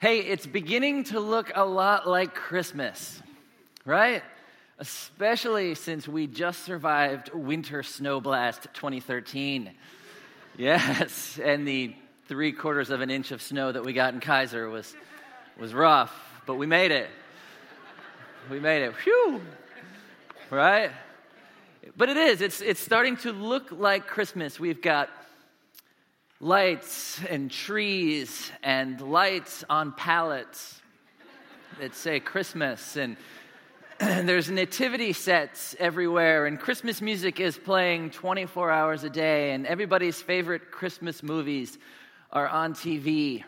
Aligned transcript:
Hey, 0.00 0.20
it's 0.20 0.46
beginning 0.46 1.04
to 1.04 1.20
look 1.20 1.52
a 1.54 1.66
lot 1.66 2.08
like 2.08 2.34
Christmas, 2.34 3.20
right? 3.84 4.22
Especially 4.78 5.74
since 5.74 6.08
we 6.08 6.26
just 6.26 6.64
survived 6.64 7.28
Winter 7.34 7.82
Snow 7.82 8.18
Blast 8.18 8.66
2013. 8.72 9.70
Yes, 10.56 11.38
and 11.44 11.68
the 11.68 11.94
three 12.28 12.52
quarters 12.52 12.88
of 12.88 13.02
an 13.02 13.10
inch 13.10 13.30
of 13.30 13.42
snow 13.42 13.72
that 13.72 13.84
we 13.84 13.92
got 13.92 14.14
in 14.14 14.20
Keizer 14.20 14.72
was, 14.72 14.96
was 15.58 15.74
rough, 15.74 16.18
but 16.46 16.54
we 16.54 16.66
made 16.66 16.92
it. 16.92 17.10
We 18.50 18.58
made 18.58 18.82
it. 18.82 18.94
Whew! 19.04 19.42
Right? 20.48 20.92
But 21.94 22.08
it 22.08 22.16
is, 22.16 22.40
it's, 22.40 22.62
it's 22.62 22.80
starting 22.80 23.18
to 23.18 23.32
look 23.32 23.70
like 23.70 24.06
Christmas. 24.06 24.58
We've 24.58 24.80
got 24.80 25.10
lights 26.40 27.20
and 27.28 27.50
trees 27.50 28.50
and 28.62 28.98
lights 29.02 29.62
on 29.68 29.92
pallets 29.92 30.80
that 31.78 31.94
say 31.94 32.18
Christmas 32.18 32.96
and 32.96 33.18
there's 33.98 34.50
nativity 34.50 35.12
sets 35.12 35.76
everywhere 35.78 36.46
and 36.46 36.58
christmas 36.58 37.02
music 37.02 37.38
is 37.38 37.58
playing 37.58 38.08
24 38.08 38.70
hours 38.70 39.04
a 39.04 39.10
day 39.10 39.52
and 39.52 39.66
everybody's 39.66 40.22
favorite 40.22 40.70
christmas 40.70 41.22
movies 41.22 41.76
are 42.32 42.48
on 42.48 42.72
tv 42.72 43.44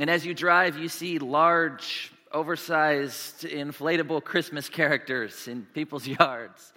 and 0.00 0.10
as 0.10 0.26
you 0.26 0.34
drive 0.34 0.76
you 0.76 0.88
see 0.88 1.20
large 1.20 2.12
oversized 2.32 3.42
inflatable 3.42 4.22
christmas 4.24 4.68
characters 4.68 5.46
in 5.46 5.62
people's 5.72 6.08
yards 6.18 6.72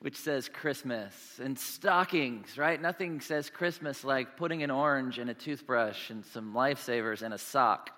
which 0.00 0.16
says 0.16 0.48
Christmas, 0.48 1.12
and 1.42 1.58
stockings, 1.58 2.56
right? 2.56 2.80
Nothing 2.80 3.20
says 3.20 3.50
Christmas 3.50 4.02
like 4.02 4.36
putting 4.38 4.62
an 4.62 4.70
orange 4.70 5.18
in 5.18 5.28
a 5.28 5.34
toothbrush 5.34 6.08
and 6.08 6.24
some 6.24 6.54
lifesavers 6.54 7.20
and 7.20 7.34
a 7.34 7.38
sock, 7.38 7.90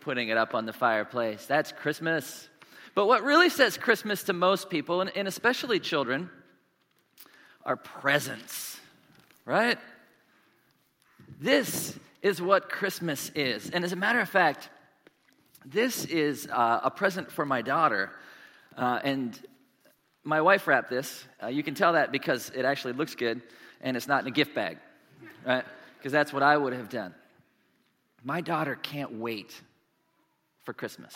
putting 0.00 0.28
it 0.28 0.36
up 0.36 0.54
on 0.54 0.66
the 0.66 0.74
fireplace. 0.74 1.46
That's 1.46 1.72
Christmas. 1.72 2.48
But 2.94 3.06
what 3.06 3.22
really 3.22 3.48
says 3.48 3.78
Christmas 3.78 4.24
to 4.24 4.34
most 4.34 4.68
people, 4.68 5.00
and, 5.00 5.10
and 5.16 5.26
especially 5.26 5.80
children, 5.80 6.28
are 7.64 7.76
presents, 7.76 8.78
right? 9.46 9.78
This 11.40 11.98
is 12.20 12.40
what 12.40 12.68
Christmas 12.68 13.30
is. 13.34 13.70
And 13.70 13.82
as 13.82 13.92
a 13.92 13.96
matter 13.96 14.20
of 14.20 14.28
fact, 14.28 14.68
this 15.64 16.04
is 16.04 16.46
uh, 16.52 16.80
a 16.84 16.90
present 16.90 17.32
for 17.32 17.46
my 17.46 17.62
daughter. 17.62 18.10
Uh, 18.76 19.00
and 19.02 19.40
my 20.26 20.40
wife 20.40 20.66
wrapped 20.66 20.90
this. 20.90 21.24
Uh, 21.40 21.46
you 21.46 21.62
can 21.62 21.74
tell 21.74 21.92
that 21.92 22.10
because 22.10 22.50
it 22.54 22.64
actually 22.64 22.94
looks 22.94 23.14
good 23.14 23.40
and 23.80 23.96
it's 23.96 24.08
not 24.08 24.22
in 24.22 24.26
a 24.26 24.32
gift 24.32 24.54
bag, 24.54 24.78
right? 25.46 25.64
Because 25.96 26.10
that's 26.10 26.32
what 26.32 26.42
I 26.42 26.56
would 26.56 26.72
have 26.72 26.88
done. 26.88 27.14
My 28.24 28.40
daughter 28.40 28.74
can't 28.74 29.12
wait 29.12 29.54
for 30.64 30.72
Christmas. 30.72 31.14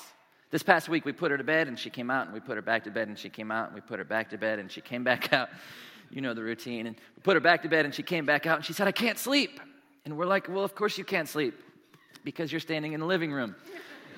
This 0.53 0.63
past 0.63 0.89
week, 0.89 1.05
we 1.05 1.13
put 1.13 1.33
her 1.33 1.39
to 1.39 1.45
bed 1.45 1.67
and 1.67 1.77
she 1.79 1.91
came 1.91 2.11
out, 2.11 2.27
and 2.27 2.35
we 2.35 2.41
put 2.41 2.55
her 2.57 2.63
back 2.63 2.85
to 2.85 2.91
bed 2.91 3.09
and 3.09 3.19
she 3.19 3.29
came 3.29 3.51
out, 3.51 3.67
and 3.67 3.75
we 3.75 3.81
put 3.81 3.99
her 3.99 4.05
back 4.05 4.31
to 4.31 4.39
bed 4.39 4.61
and 4.61 4.71
she 4.71 4.81
came 4.81 5.03
back 5.03 5.33
out. 5.33 5.49
You 6.11 6.21
know 6.21 6.35
the 6.35 6.43
routine. 6.43 6.87
And 6.87 6.97
we 7.17 7.23
put 7.23 7.35
her 7.35 7.41
back 7.41 7.63
to 7.63 7.69
bed 7.69 7.85
and 7.85 7.95
she 7.95 8.03
came 8.03 8.27
back 8.27 8.47
out 8.47 8.57
and 8.57 8.65
she 8.65 8.73
said, 8.73 8.89
I 8.89 8.93
can't 8.93 9.19
sleep. 9.19 9.61
And 10.05 10.17
we're 10.17 10.27
like, 10.27 10.49
Well, 10.49 10.65
of 10.65 10.75
course 10.75 10.99
you 10.99 11.05
can't 11.05 11.29
sleep 11.29 11.55
because 12.25 12.53
you're 12.53 12.61
standing 12.61 12.95
in 12.95 13.01
the 13.01 13.07
living 13.07 13.33
room. 13.33 13.55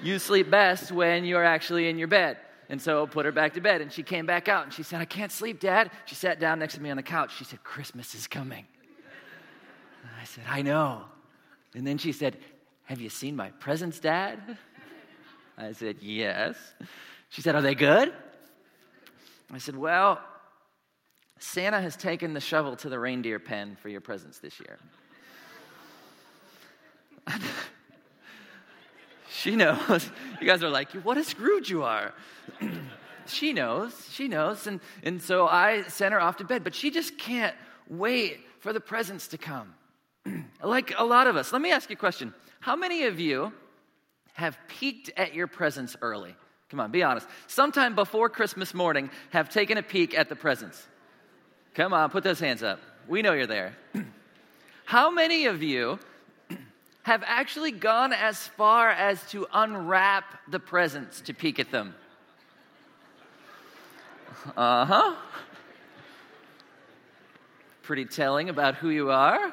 You 0.02 0.18
sleep 0.18 0.50
best 0.50 0.90
when 0.90 1.24
you're 1.24 1.44
actually 1.44 1.88
in 1.88 1.98
your 1.98 2.08
bed. 2.08 2.38
And 2.72 2.80
so 2.80 3.06
put 3.06 3.26
her 3.26 3.32
back 3.32 3.52
to 3.52 3.60
bed, 3.60 3.82
and 3.82 3.92
she 3.92 4.02
came 4.02 4.24
back 4.24 4.48
out 4.48 4.64
and 4.64 4.72
she 4.72 4.82
said, 4.82 4.98
I 4.98 5.04
can't 5.04 5.30
sleep, 5.30 5.60
Dad. 5.60 5.90
She 6.06 6.14
sat 6.14 6.40
down 6.40 6.58
next 6.58 6.76
to 6.76 6.80
me 6.80 6.88
on 6.88 6.96
the 6.96 7.02
couch. 7.02 7.36
She 7.36 7.44
said, 7.44 7.62
Christmas 7.62 8.14
is 8.14 8.26
coming. 8.26 8.64
And 10.02 10.10
I 10.18 10.24
said, 10.24 10.44
I 10.48 10.62
know. 10.62 11.02
And 11.74 11.86
then 11.86 11.98
she 11.98 12.12
said, 12.12 12.38
Have 12.84 12.98
you 12.98 13.10
seen 13.10 13.36
my 13.36 13.50
presents, 13.50 14.00
Dad? 14.00 14.56
I 15.58 15.72
said, 15.72 15.96
Yes. 16.00 16.56
She 17.28 17.42
said, 17.42 17.54
Are 17.54 17.60
they 17.60 17.74
good? 17.74 18.10
I 19.52 19.58
said, 19.58 19.76
Well, 19.76 20.18
Santa 21.38 21.78
has 21.78 21.94
taken 21.94 22.32
the 22.32 22.40
shovel 22.40 22.74
to 22.76 22.88
the 22.88 22.98
reindeer 22.98 23.38
pen 23.38 23.76
for 23.82 23.90
your 23.90 24.00
presents 24.00 24.38
this 24.38 24.58
year. 24.58 24.78
She 29.42 29.56
knows. 29.56 30.08
You 30.40 30.46
guys 30.48 30.62
are 30.64 30.70
like, 30.70 30.90
what 31.04 31.18
a 31.18 31.24
Scrooge 31.24 31.70
you 31.70 31.84
are. 31.84 32.12
she 33.26 33.52
knows. 33.52 33.92
She 34.10 34.26
knows. 34.26 34.66
And, 34.66 34.80
and 35.04 35.22
so 35.22 35.46
I 35.46 35.82
sent 35.82 36.12
her 36.12 36.20
off 36.20 36.38
to 36.38 36.44
bed, 36.44 36.64
but 36.64 36.74
she 36.74 36.90
just 36.90 37.16
can't 37.16 37.54
wait 37.88 38.40
for 38.58 38.72
the 38.72 38.80
presents 38.80 39.28
to 39.28 39.38
come. 39.38 39.74
like 40.62 40.94
a 40.98 41.04
lot 41.04 41.28
of 41.28 41.36
us. 41.36 41.52
Let 41.52 41.62
me 41.62 41.70
ask 41.70 41.90
you 41.90 41.94
a 41.94 41.96
question. 41.96 42.34
How 42.58 42.74
many 42.74 43.04
of 43.04 43.20
you 43.20 43.52
have 44.34 44.58
peeked 44.66 45.10
at 45.16 45.34
your 45.34 45.46
presents 45.46 45.96
early? 46.02 46.34
Come 46.70 46.80
on, 46.80 46.90
be 46.90 47.04
honest. 47.04 47.28
Sometime 47.46 47.94
before 47.94 48.28
Christmas 48.28 48.74
morning, 48.74 49.10
have 49.30 49.48
taken 49.48 49.78
a 49.78 49.82
peek 49.82 50.16
at 50.18 50.28
the 50.28 50.36
presents. 50.36 50.86
Come 51.74 51.92
on, 51.92 52.10
put 52.10 52.24
those 52.24 52.40
hands 52.40 52.62
up. 52.64 52.80
We 53.08 53.22
know 53.22 53.32
you're 53.32 53.46
there. 53.46 53.76
How 54.84 55.10
many 55.10 55.46
of 55.46 55.62
you 55.62 56.00
have 57.02 57.22
actually 57.26 57.72
gone 57.72 58.12
as 58.12 58.46
far 58.48 58.90
as 58.90 59.24
to 59.30 59.46
unwrap 59.52 60.24
the 60.48 60.60
presents 60.60 61.20
to 61.22 61.34
peek 61.34 61.58
at 61.58 61.70
them. 61.70 61.94
Uh 64.56 64.84
huh. 64.84 65.14
Pretty 67.82 68.04
telling 68.04 68.48
about 68.48 68.76
who 68.76 68.90
you 68.90 69.10
are. 69.10 69.52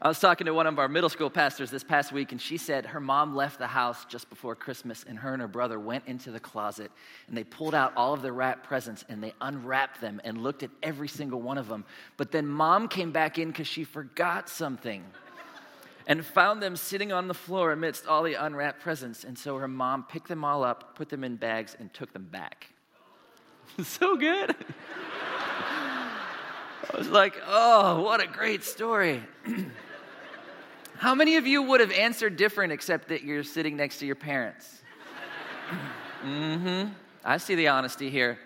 I 0.00 0.08
was 0.08 0.18
talking 0.18 0.44
to 0.44 0.52
one 0.52 0.66
of 0.66 0.78
our 0.78 0.88
middle 0.88 1.08
school 1.08 1.30
pastors 1.30 1.70
this 1.70 1.82
past 1.82 2.12
week, 2.12 2.32
and 2.32 2.40
she 2.40 2.58
said 2.58 2.84
her 2.84 3.00
mom 3.00 3.34
left 3.34 3.58
the 3.58 3.66
house 3.66 4.04
just 4.04 4.28
before 4.28 4.54
Christmas, 4.54 5.04
and 5.08 5.18
her 5.18 5.32
and 5.32 5.40
her 5.40 5.48
brother 5.48 5.80
went 5.80 6.04
into 6.06 6.30
the 6.30 6.40
closet 6.40 6.90
and 7.28 7.36
they 7.36 7.44
pulled 7.44 7.74
out 7.74 7.94
all 7.96 8.12
of 8.12 8.20
the 8.20 8.30
wrapped 8.30 8.62
presents 8.62 9.04
and 9.08 9.22
they 9.22 9.32
unwrapped 9.40 10.00
them 10.00 10.20
and 10.24 10.42
looked 10.42 10.62
at 10.62 10.70
every 10.82 11.08
single 11.08 11.40
one 11.40 11.56
of 11.56 11.68
them. 11.68 11.84
But 12.18 12.30
then 12.30 12.46
mom 12.46 12.88
came 12.88 13.10
back 13.10 13.38
in 13.38 13.48
because 13.48 13.66
she 13.66 13.84
forgot 13.84 14.48
something 14.48 15.02
and 16.06 16.24
found 16.24 16.62
them 16.62 16.76
sitting 16.76 17.12
on 17.12 17.28
the 17.28 17.34
floor 17.34 17.72
amidst 17.72 18.06
all 18.06 18.22
the 18.22 18.34
unwrapped 18.34 18.80
presents. 18.80 19.24
And 19.24 19.36
so 19.36 19.56
her 19.56 19.68
mom 19.68 20.04
picked 20.04 20.28
them 20.28 20.44
all 20.44 20.62
up, 20.62 20.94
put 20.94 21.08
them 21.08 21.24
in 21.24 21.36
bags, 21.36 21.76
and 21.78 21.92
took 21.92 22.12
them 22.12 22.28
back. 22.30 22.68
so 23.82 24.16
good. 24.16 24.54
I 26.94 26.96
was 26.96 27.08
like, 27.08 27.34
oh, 27.46 28.00
what 28.02 28.22
a 28.22 28.26
great 28.26 28.62
story. 28.62 29.22
How 30.98 31.14
many 31.14 31.36
of 31.36 31.46
you 31.46 31.62
would 31.62 31.80
have 31.80 31.90
answered 31.90 32.36
different 32.36 32.72
except 32.72 33.08
that 33.08 33.22
you're 33.22 33.42
sitting 33.42 33.76
next 33.76 33.98
to 33.98 34.06
your 34.06 34.14
parents? 34.14 34.82
mm 36.24 36.60
hmm. 36.60 36.92
I 37.24 37.38
see 37.38 37.56
the 37.56 37.68
honesty 37.68 38.08
here. 38.08 38.38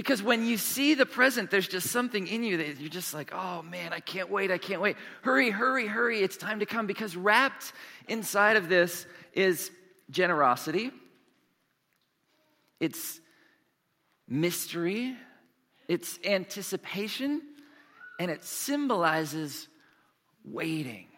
Because 0.00 0.22
when 0.22 0.46
you 0.46 0.56
see 0.56 0.94
the 0.94 1.04
present, 1.04 1.50
there's 1.50 1.68
just 1.68 1.90
something 1.90 2.26
in 2.26 2.42
you 2.42 2.56
that 2.56 2.80
you're 2.80 2.88
just 2.88 3.12
like, 3.12 3.34
oh 3.34 3.60
man, 3.60 3.92
I 3.92 4.00
can't 4.00 4.30
wait, 4.30 4.50
I 4.50 4.56
can't 4.56 4.80
wait. 4.80 4.96
Hurry, 5.20 5.50
hurry, 5.50 5.86
hurry, 5.86 6.20
it's 6.20 6.38
time 6.38 6.60
to 6.60 6.64
come. 6.64 6.86
Because 6.86 7.14
wrapped 7.14 7.74
inside 8.08 8.56
of 8.56 8.70
this 8.70 9.04
is 9.34 9.70
generosity, 10.08 10.90
it's 12.80 13.20
mystery, 14.26 15.14
it's 15.86 16.18
anticipation, 16.24 17.42
and 18.18 18.30
it 18.30 18.42
symbolizes 18.42 19.68
waiting. 20.46 21.08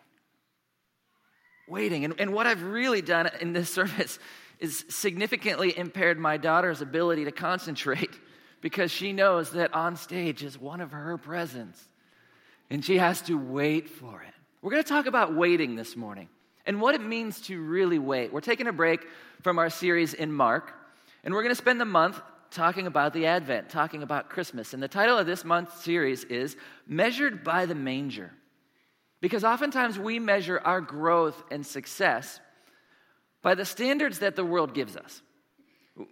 Waiting. 1.69 2.05
And, 2.05 2.15
and 2.19 2.33
what 2.33 2.49
I've 2.49 2.65
really 2.65 3.01
done 3.01 3.31
in 3.41 3.53
this 3.53 3.71
service 3.73 4.19
is 4.59 4.85
significantly 4.89 5.73
impaired 5.79 6.19
my 6.19 6.37
daughter's 6.37 6.83
ability 6.83 7.27
to 7.27 7.31
concentrate 7.31 8.11
because 8.63 8.91
she 8.91 9.13
knows 9.13 9.51
that 9.51 9.75
on 9.75 9.97
stage 9.97 10.43
is 10.43 10.59
one 10.59 10.81
of 10.81 10.93
her 10.93 11.19
presents 11.19 11.79
and 12.71 12.83
she 12.83 12.97
has 12.97 13.21
to 13.23 13.37
wait 13.37 13.91
for 13.91 14.23
it. 14.23 14.33
We're 14.63 14.71
going 14.71 14.83
to 14.83 14.89
talk 14.89 15.05
about 15.05 15.35
waiting 15.35 15.77
this 15.77 15.97
morning 15.97 16.29
and 16.65 16.81
what 16.81 16.95
it 16.95 17.03
means 17.03 17.43
to 17.43 17.61
really 17.61 17.99
wait. 17.99 18.33
We're 18.33 18.41
taking 18.41 18.69
a 18.69 18.73
break 18.73 19.05
from 19.43 19.59
our 19.59 19.69
series 19.69 20.15
in 20.15 20.33
Mark 20.33 20.73
and 21.25 21.35
we're 21.35 21.43
going 21.43 21.55
to 21.55 21.61
spend 21.61 21.81
the 21.81 21.85
month 21.85 22.21
talking 22.53 22.87
about 22.87 23.13
the 23.13 23.27
Advent, 23.27 23.69
talking 23.69 24.03
about 24.03 24.29
Christmas. 24.29 24.75
And 24.75 24.83
the 24.83 24.89
title 24.89 25.19
of 25.19 25.27
this 25.27 25.45
month's 25.45 25.83
series 25.83 26.25
is 26.25 26.57
Measured 26.87 27.43
by 27.43 27.67
the 27.67 27.75
Manger. 27.75 28.31
Because 29.21 29.45
oftentimes 29.45 29.99
we 29.99 30.19
measure 30.19 30.61
our 30.65 30.81
growth 30.81 31.43
and 31.51 31.65
success 31.67 32.41
by 33.41 33.55
the 33.55 33.65
standards 33.65 34.21
that 34.21 34.37
the 34.37 34.45
world 34.45 34.75
gives 34.75 34.97
us. 34.97 35.23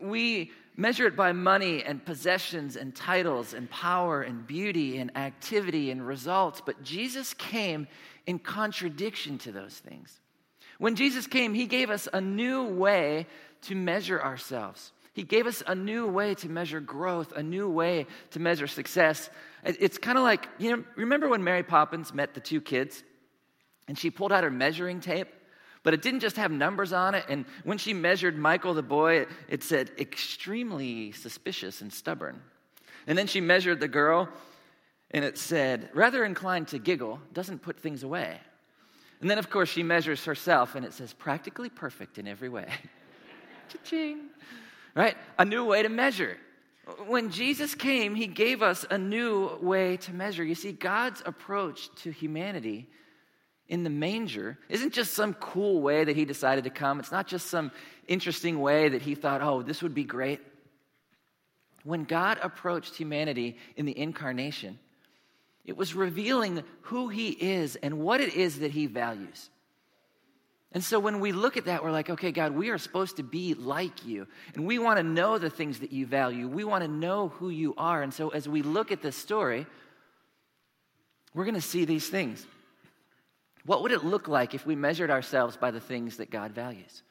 We 0.00 0.50
measure 0.80 1.06
it 1.06 1.14
by 1.14 1.30
money 1.32 1.84
and 1.84 2.02
possessions 2.04 2.74
and 2.74 2.94
titles 2.94 3.52
and 3.52 3.68
power 3.70 4.22
and 4.22 4.46
beauty 4.46 4.96
and 4.96 5.14
activity 5.14 5.90
and 5.90 6.06
results. 6.06 6.62
But 6.64 6.82
Jesus 6.82 7.34
came 7.34 7.86
in 8.26 8.38
contradiction 8.38 9.36
to 9.38 9.52
those 9.52 9.74
things. 9.74 10.18
When 10.78 10.94
Jesus 10.96 11.26
came, 11.26 11.52
he 11.52 11.66
gave 11.66 11.90
us 11.90 12.08
a 12.10 12.20
new 12.20 12.64
way 12.64 13.26
to 13.62 13.74
measure 13.74 14.22
ourselves. 14.22 14.92
He 15.12 15.22
gave 15.22 15.46
us 15.46 15.62
a 15.66 15.74
new 15.74 16.06
way 16.06 16.34
to 16.36 16.48
measure 16.48 16.80
growth, 16.80 17.32
a 17.32 17.42
new 17.42 17.68
way 17.68 18.06
to 18.30 18.40
measure 18.40 18.66
success. 18.66 19.28
It's 19.62 19.98
kind 19.98 20.16
of 20.16 20.24
like, 20.24 20.48
you 20.58 20.74
know, 20.74 20.84
remember 20.96 21.28
when 21.28 21.44
Mary 21.44 21.62
Poppins 21.62 22.14
met 22.14 22.32
the 22.32 22.40
two 22.40 22.62
kids 22.62 23.04
and 23.86 23.98
she 23.98 24.08
pulled 24.08 24.32
out 24.32 24.44
her 24.44 24.50
measuring 24.50 25.00
tape 25.00 25.28
But 25.82 25.94
it 25.94 26.02
didn't 26.02 26.20
just 26.20 26.36
have 26.36 26.50
numbers 26.50 26.92
on 26.92 27.14
it. 27.14 27.24
And 27.28 27.46
when 27.64 27.78
she 27.78 27.94
measured 27.94 28.36
Michael 28.36 28.74
the 28.74 28.82
boy, 28.82 29.26
it 29.48 29.62
said 29.62 29.90
extremely 29.98 31.12
suspicious 31.12 31.80
and 31.80 31.92
stubborn. 31.92 32.40
And 33.06 33.16
then 33.16 33.26
she 33.26 33.40
measured 33.40 33.80
the 33.80 33.88
girl, 33.88 34.28
and 35.10 35.24
it 35.24 35.38
said 35.38 35.88
rather 35.94 36.24
inclined 36.24 36.68
to 36.68 36.78
giggle, 36.78 37.18
doesn't 37.32 37.60
put 37.60 37.80
things 37.80 38.02
away. 38.02 38.38
And 39.20 39.30
then, 39.30 39.38
of 39.38 39.50
course, 39.50 39.68
she 39.68 39.82
measures 39.82 40.24
herself, 40.24 40.74
and 40.74 40.84
it 40.84 40.92
says 40.92 41.12
practically 41.12 41.68
perfect 41.68 42.18
in 42.18 42.26
every 42.26 42.48
way. 42.48 42.68
Cha-ching. 43.68 44.28
Right? 44.94 45.16
A 45.38 45.44
new 45.44 45.64
way 45.64 45.82
to 45.82 45.88
measure. 45.88 46.38
When 47.06 47.30
Jesus 47.30 47.74
came, 47.74 48.14
he 48.14 48.26
gave 48.26 48.62
us 48.62 48.84
a 48.90 48.98
new 48.98 49.58
way 49.60 49.98
to 49.98 50.14
measure. 50.14 50.42
You 50.42 50.54
see, 50.54 50.72
God's 50.72 51.22
approach 51.26 51.94
to 51.96 52.10
humanity 52.10 52.88
in 53.70 53.84
the 53.84 53.90
manger 53.90 54.58
isn't 54.68 54.92
just 54.92 55.14
some 55.14 55.32
cool 55.34 55.80
way 55.80 56.02
that 56.02 56.16
he 56.16 56.24
decided 56.24 56.64
to 56.64 56.70
come. 56.70 56.98
It's 56.98 57.12
not 57.12 57.28
just 57.28 57.46
some 57.46 57.70
interesting 58.08 58.60
way 58.60 58.88
that 58.90 59.00
he 59.00 59.14
thought, 59.14 59.40
oh, 59.40 59.62
this 59.62 59.80
would 59.80 59.94
be 59.94 60.02
great. 60.02 60.40
When 61.84 62.02
God 62.04 62.38
approached 62.42 62.96
humanity 62.96 63.56
in 63.76 63.86
the 63.86 63.96
incarnation, 63.96 64.78
it 65.64 65.76
was 65.76 65.94
revealing 65.94 66.64
who 66.82 67.08
he 67.08 67.28
is 67.28 67.76
and 67.76 68.00
what 68.00 68.20
it 68.20 68.34
is 68.34 68.58
that 68.58 68.72
he 68.72 68.86
values. 68.86 69.48
And 70.72 70.82
so 70.82 70.98
when 70.98 71.20
we 71.20 71.30
look 71.30 71.56
at 71.56 71.66
that, 71.66 71.84
we're 71.84 71.92
like, 71.92 72.10
okay, 72.10 72.32
God, 72.32 72.52
we 72.52 72.70
are 72.70 72.78
supposed 72.78 73.18
to 73.18 73.22
be 73.22 73.54
like 73.54 74.04
you. 74.04 74.26
And 74.54 74.66
we 74.66 74.80
want 74.80 74.98
to 74.98 75.04
know 75.04 75.38
the 75.38 75.50
things 75.50 75.78
that 75.78 75.92
you 75.92 76.06
value. 76.06 76.48
We 76.48 76.64
want 76.64 76.82
to 76.82 76.90
know 76.90 77.28
who 77.28 77.50
you 77.50 77.74
are. 77.76 78.02
And 78.02 78.12
so 78.12 78.30
as 78.30 78.48
we 78.48 78.62
look 78.62 78.90
at 78.90 79.00
this 79.00 79.16
story, 79.16 79.66
we're 81.34 81.44
going 81.44 81.54
to 81.54 81.60
see 81.60 81.84
these 81.84 82.08
things. 82.08 82.44
What 83.66 83.82
would 83.82 83.92
it 83.92 84.04
look 84.04 84.28
like 84.28 84.54
if 84.54 84.66
we 84.66 84.74
measured 84.74 85.10
ourselves 85.10 85.56
by 85.56 85.70
the 85.70 85.80
things 85.80 86.16
that 86.16 86.30
God 86.30 86.52
values? 86.52 87.02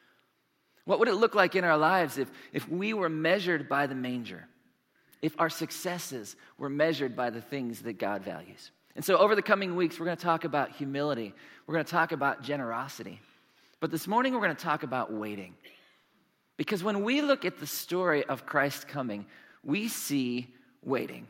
What 0.85 0.99
would 0.99 1.07
it 1.07 1.15
look 1.15 1.35
like 1.35 1.55
in 1.55 1.63
our 1.63 1.77
lives 1.77 2.17
if, 2.17 2.31
if 2.51 2.67
we 2.67 2.93
were 2.93 3.09
measured 3.09 3.69
by 3.69 3.85
the 3.85 3.95
manger? 3.95 4.47
If 5.21 5.35
our 5.39 5.49
successes 5.49 6.35
were 6.57 6.69
measured 6.69 7.15
by 7.15 7.29
the 7.29 7.41
things 7.41 7.81
that 7.83 7.99
God 7.99 8.23
values? 8.23 8.71
And 8.95 9.05
so, 9.05 9.17
over 9.17 9.35
the 9.35 9.41
coming 9.41 9.75
weeks, 9.75 9.99
we're 9.99 10.05
going 10.05 10.17
to 10.17 10.23
talk 10.23 10.45
about 10.45 10.71
humility. 10.71 11.33
We're 11.67 11.75
going 11.75 11.85
to 11.85 11.91
talk 11.91 12.11
about 12.11 12.41
generosity. 12.41 13.21
But 13.79 13.91
this 13.91 14.07
morning, 14.07 14.33
we're 14.33 14.41
going 14.41 14.55
to 14.55 14.63
talk 14.63 14.83
about 14.83 15.13
waiting. 15.13 15.53
Because 16.57 16.83
when 16.83 17.03
we 17.03 17.21
look 17.21 17.45
at 17.45 17.59
the 17.59 17.67
story 17.67 18.25
of 18.25 18.45
Christ 18.45 18.87
coming, 18.87 19.25
we 19.63 19.87
see 19.87 20.53
waiting. 20.83 21.27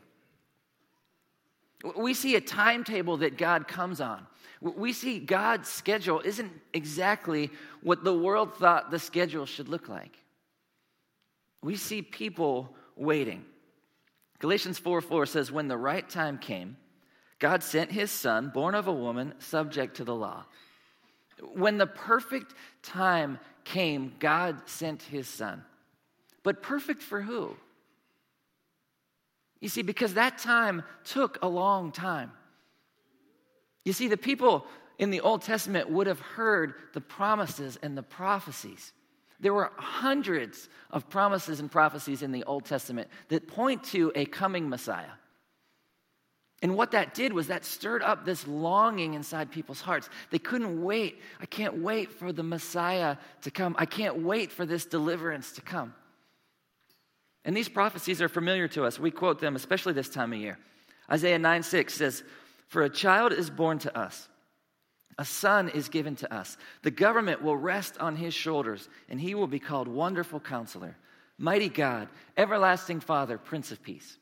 We 1.96 2.14
see 2.14 2.34
a 2.34 2.40
timetable 2.40 3.18
that 3.18 3.38
God 3.38 3.68
comes 3.68 4.00
on. 4.00 4.26
We 4.60 4.92
see 4.92 5.18
God's 5.18 5.68
schedule 5.68 6.20
isn't 6.20 6.52
exactly 6.74 7.50
what 7.82 8.04
the 8.04 8.16
world 8.16 8.54
thought 8.56 8.90
the 8.90 8.98
schedule 8.98 9.46
should 9.46 9.68
look 9.68 9.88
like. 9.88 10.18
We 11.62 11.76
see 11.76 12.02
people 12.02 12.74
waiting. 12.94 13.44
Galatians 14.38 14.78
4 14.78 15.00
4 15.00 15.26
says, 15.26 15.50
When 15.50 15.68
the 15.68 15.76
right 15.76 16.08
time 16.08 16.38
came, 16.38 16.76
God 17.38 17.62
sent 17.62 17.90
his 17.90 18.10
son, 18.10 18.50
born 18.52 18.74
of 18.74 18.86
a 18.86 18.92
woman, 18.92 19.34
subject 19.38 19.96
to 19.96 20.04
the 20.04 20.14
law. 20.14 20.44
When 21.54 21.78
the 21.78 21.86
perfect 21.86 22.54
time 22.82 23.38
came, 23.64 24.14
God 24.18 24.60
sent 24.66 25.02
his 25.02 25.26
son. 25.26 25.64
But 26.42 26.62
perfect 26.62 27.02
for 27.02 27.22
who? 27.22 27.56
You 29.60 29.68
see, 29.68 29.82
because 29.82 30.14
that 30.14 30.38
time 30.38 30.82
took 31.04 31.38
a 31.42 31.48
long 31.48 31.92
time. 31.92 32.32
You 33.84 33.92
see, 33.92 34.08
the 34.08 34.16
people 34.16 34.66
in 34.98 35.10
the 35.10 35.20
Old 35.20 35.42
Testament 35.42 35.90
would 35.90 36.06
have 36.06 36.20
heard 36.20 36.74
the 36.92 37.00
promises 37.00 37.78
and 37.82 37.96
the 37.96 38.02
prophecies. 38.02 38.92
There 39.40 39.54
were 39.54 39.72
hundreds 39.76 40.68
of 40.90 41.08
promises 41.08 41.60
and 41.60 41.70
prophecies 41.70 42.22
in 42.22 42.32
the 42.32 42.44
Old 42.44 42.66
Testament 42.66 43.08
that 43.28 43.48
point 43.48 43.82
to 43.84 44.12
a 44.14 44.26
coming 44.26 44.68
Messiah. 44.68 45.12
And 46.62 46.76
what 46.76 46.90
that 46.90 47.14
did 47.14 47.32
was 47.32 47.46
that 47.46 47.64
stirred 47.64 48.02
up 48.02 48.26
this 48.26 48.46
longing 48.46 49.14
inside 49.14 49.50
people's 49.50 49.80
hearts. 49.80 50.10
They 50.30 50.38
couldn't 50.38 50.82
wait. 50.82 51.20
I 51.40 51.46
can't 51.46 51.78
wait 51.78 52.12
for 52.12 52.32
the 52.32 52.42
Messiah 52.42 53.16
to 53.42 53.50
come. 53.50 53.74
I 53.78 53.86
can't 53.86 54.18
wait 54.18 54.52
for 54.52 54.66
this 54.66 54.84
deliverance 54.84 55.52
to 55.52 55.62
come. 55.62 55.94
And 57.46 57.56
these 57.56 57.70
prophecies 57.70 58.20
are 58.20 58.28
familiar 58.28 58.68
to 58.68 58.84
us. 58.84 58.98
We 58.98 59.10
quote 59.10 59.40
them, 59.40 59.56
especially 59.56 59.94
this 59.94 60.10
time 60.10 60.34
of 60.34 60.38
year. 60.38 60.58
Isaiah 61.10 61.38
9 61.38 61.62
6 61.62 61.94
says, 61.94 62.22
For 62.70 62.82
a 62.82 62.88
child 62.88 63.32
is 63.32 63.50
born 63.50 63.80
to 63.80 63.98
us, 63.98 64.28
a 65.18 65.24
son 65.24 65.68
is 65.70 65.88
given 65.88 66.14
to 66.16 66.32
us. 66.32 66.56
The 66.82 66.92
government 66.92 67.42
will 67.42 67.56
rest 67.56 67.98
on 67.98 68.14
his 68.14 68.32
shoulders, 68.32 68.88
and 69.08 69.20
he 69.20 69.34
will 69.34 69.48
be 69.48 69.58
called 69.58 69.88
Wonderful 69.88 70.38
Counselor, 70.38 70.96
Mighty 71.36 71.68
God, 71.68 72.08
Everlasting 72.36 73.00
Father, 73.00 73.38
Prince 73.38 73.72
of 73.72 73.82
Peace. 73.82 74.16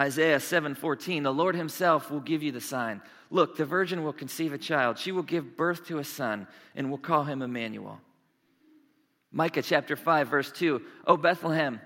Isaiah 0.00 0.40
7:14 0.40 1.22
The 1.22 1.34
Lord 1.34 1.54
himself 1.54 2.10
will 2.10 2.20
give 2.20 2.42
you 2.42 2.50
the 2.50 2.62
sign. 2.62 3.02
Look, 3.28 3.58
the 3.58 3.66
virgin 3.66 4.02
will 4.02 4.14
conceive 4.14 4.54
a 4.54 4.58
child. 4.58 4.96
She 4.96 5.12
will 5.12 5.22
give 5.22 5.54
birth 5.54 5.86
to 5.88 5.98
a 5.98 6.04
son 6.04 6.46
and 6.74 6.90
will 6.90 6.96
call 6.96 7.24
him 7.24 7.42
Emmanuel. 7.42 8.00
Micah 9.30 9.62
chapter 9.62 9.96
5 9.96 10.28
verse 10.28 10.50
2 10.50 10.80
O 11.06 11.18
Bethlehem 11.18 11.78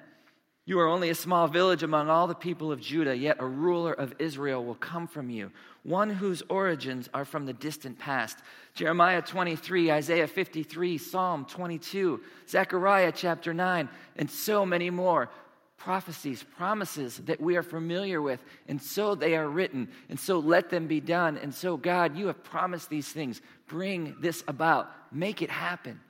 you 0.67 0.81
are 0.81 0.89
only 0.89 1.11
a 1.11 1.15
small 1.15 1.47
village 1.47 1.85
among 1.85 2.11
all 2.11 2.27
the 2.27 2.35
people 2.35 2.73
of 2.73 2.81
Judah, 2.81 3.17
yet 3.17 3.37
a 3.39 3.47
ruler 3.47 3.93
of 3.93 4.15
Israel 4.19 4.65
will 4.65 4.75
come 4.75 5.07
from 5.07 5.31
you, 5.31 5.53
one 5.85 6.11
whose 6.11 6.43
origins 6.49 7.09
are 7.15 7.25
from 7.25 7.47
the 7.47 7.53
distant 7.53 8.01
past. 8.01 8.39
Jeremiah 8.75 9.23
23, 9.23 9.93
Isaiah 9.93 10.27
53, 10.27 10.99
Psalm 10.99 11.45
22, 11.45 12.21
Zechariah 12.49 13.13
chapter 13.15 13.55
9, 13.55 13.89
and 14.17 14.29
so 14.29 14.67
many 14.67 14.91
more 14.91 15.31
prophecies, 15.77 16.45
promises 16.57 17.19
that 17.27 17.41
we 17.41 17.55
are 17.57 17.63
familiar 17.63 18.21
with, 18.21 18.43
and 18.67 18.83
so 18.83 19.15
they 19.15 19.37
are 19.37 19.49
written, 19.49 19.89
and 20.09 20.19
so 20.19 20.41
let 20.41 20.69
them 20.69 20.89
be 20.89 21.01
done. 21.01 21.39
And 21.39 21.55
so, 21.55 21.77
God, 21.77 22.17
you 22.17 22.27
have 22.27 22.43
promised 22.43 22.91
these 22.91 23.09
things. 23.09 23.41
Bring 23.69 24.17
this 24.21 24.43
about, 24.49 24.91
make 25.13 25.43
it 25.43 25.51
happen. 25.51 26.01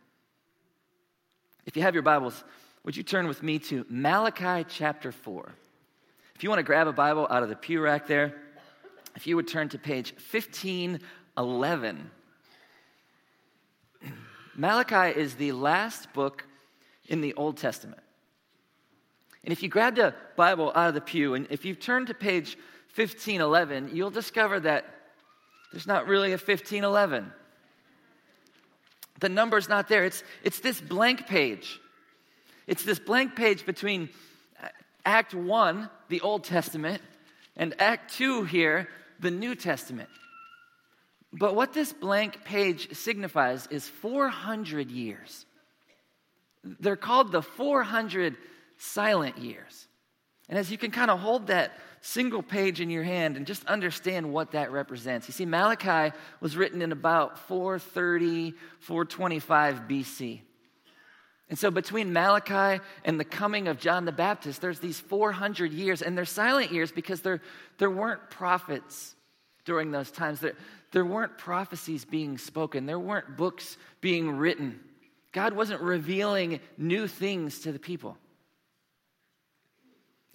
If 1.67 1.77
you 1.77 1.83
have 1.83 1.95
your 1.95 2.05
Bibles, 2.05 2.43
would 2.87 2.97
you 2.97 3.03
turn 3.03 3.27
with 3.27 3.43
me 3.43 3.59
to 3.59 3.85
Malachi 3.91 4.65
chapter 4.69 5.11
4? 5.11 5.53
If 6.37 6.45
you 6.45 6.49
want 6.49 6.61
to 6.61 6.63
grab 6.63 6.87
a 6.87 6.93
Bible 6.93 7.27
out 7.29 7.43
of 7.43 7.49
the 7.49 7.57
pew 7.57 7.83
rack 7.83 8.07
there, 8.07 8.33
if 9.17 9.27
you 9.27 9.35
would 9.35 9.49
turn 9.49 9.69
to 9.71 9.79
page 9.79 10.13
1511. 10.31 12.11
Malachi 14.57 15.19
is 15.19 15.35
the 15.35 15.51
last 15.51 16.13
book 16.13 16.47
in 17.09 17.21
the 17.23 17.35
Old 17.35 17.57
Testament. 17.57 18.01
And 19.43 19.53
if 19.53 19.65
you 19.65 19.69
grabbed 19.69 19.99
a 19.99 20.15
Bible 20.37 20.71
out 20.77 20.87
of 20.87 20.95
the 20.95 21.01
pew, 21.01 21.35
and 21.35 21.49
if 21.51 21.65
you 21.65 21.75
turn 21.75 22.07
to 22.07 22.15
page 22.15 22.57
1511, 22.95 23.97
you'll 23.97 24.11
discover 24.11 24.61
that 24.61 24.85
there's 25.73 25.89
not 25.89 26.07
really 26.07 26.29
a 26.29 26.39
1511. 26.39 27.33
The 29.19 29.29
number's 29.29 29.69
not 29.69 29.89
there. 29.89 30.05
It's, 30.05 30.23
it's 30.45 30.61
this 30.61 30.81
blank 30.81 31.27
page. 31.27 31.81
It's 32.67 32.83
this 32.83 32.99
blank 32.99 33.37
page 33.37 33.65
between 33.65 34.09
uh, 34.63 34.69
Act 35.05 35.35
1, 35.35 35.89
the 36.09 36.21
Old 36.21 36.45
Testament, 36.45 37.03
and 37.57 37.75
Act 37.81 38.15
2 38.15 38.45
here, 38.45 38.89
the 39.21 39.31
New 39.31 39.55
Testament. 39.55 40.09
But 41.33 41.55
what 41.55 41.73
this 41.73 41.93
blank 41.93 42.45
page 42.45 42.95
signifies 42.95 43.67
is 43.69 43.89
400 43.89 44.91
years. 44.91 45.47
They're 46.65 46.97
called 46.97 47.31
the 47.31 47.43
400 47.43 48.37
silent 48.79 49.39
years. 49.39 49.87
And 50.49 50.59
as 50.59 50.71
you 50.71 50.79
can 50.79 50.91
kind 50.91 51.11
of 51.11 51.19
hold 51.19 51.49
that 51.49 51.73
single 52.01 52.43
page 52.43 52.81
in 52.81 52.89
your 52.89 53.03
hand 53.03 53.37
and 53.37 53.47
just 53.47 53.65
understand 53.67 54.33
what 54.33 54.53
that 54.53 54.71
represents. 54.71 55.27
You 55.29 55.33
see, 55.33 55.45
Malachi 55.45 56.17
was 56.41 56.57
written 56.57 56.83
in 56.83 56.93
about 56.93 57.39
430, 57.49 58.55
425 58.81 59.83
BC. 59.89 60.41
And 61.49 61.59
so, 61.59 61.71
between 61.71 62.13
Malachi 62.13 62.83
and 63.05 63.21
the 63.21 63.25
coming 63.25 63.69
of 63.69 63.79
John 63.79 64.05
the 64.05 64.13
Baptist, 64.13 64.61
there's 64.61 64.81
these 64.81 64.99
400 64.99 65.73
years, 65.73 66.03
and 66.03 66.19
they're 66.19 66.25
silent 66.25 66.73
years 66.73 66.91
because 66.91 67.21
there, 67.21 67.41
there 67.79 67.91
weren't 67.91 68.31
prophets 68.31 69.15
during 69.65 69.93
those 69.93 70.11
times. 70.11 70.41
There, 70.41 70.55
there 70.91 71.05
weren't 71.05 71.39
prophecies 71.39 72.05
being 72.05 72.39
spoken, 72.39 72.87
there 72.87 72.99
weren't 72.99 73.37
books 73.37 73.77
being 74.01 74.31
written. 74.31 74.81
God 75.33 75.53
wasn't 75.53 75.83
revealing 75.83 76.61
new 76.79 77.07
things 77.07 77.61
to 77.61 77.73
the 77.73 77.79
people. 77.79 78.17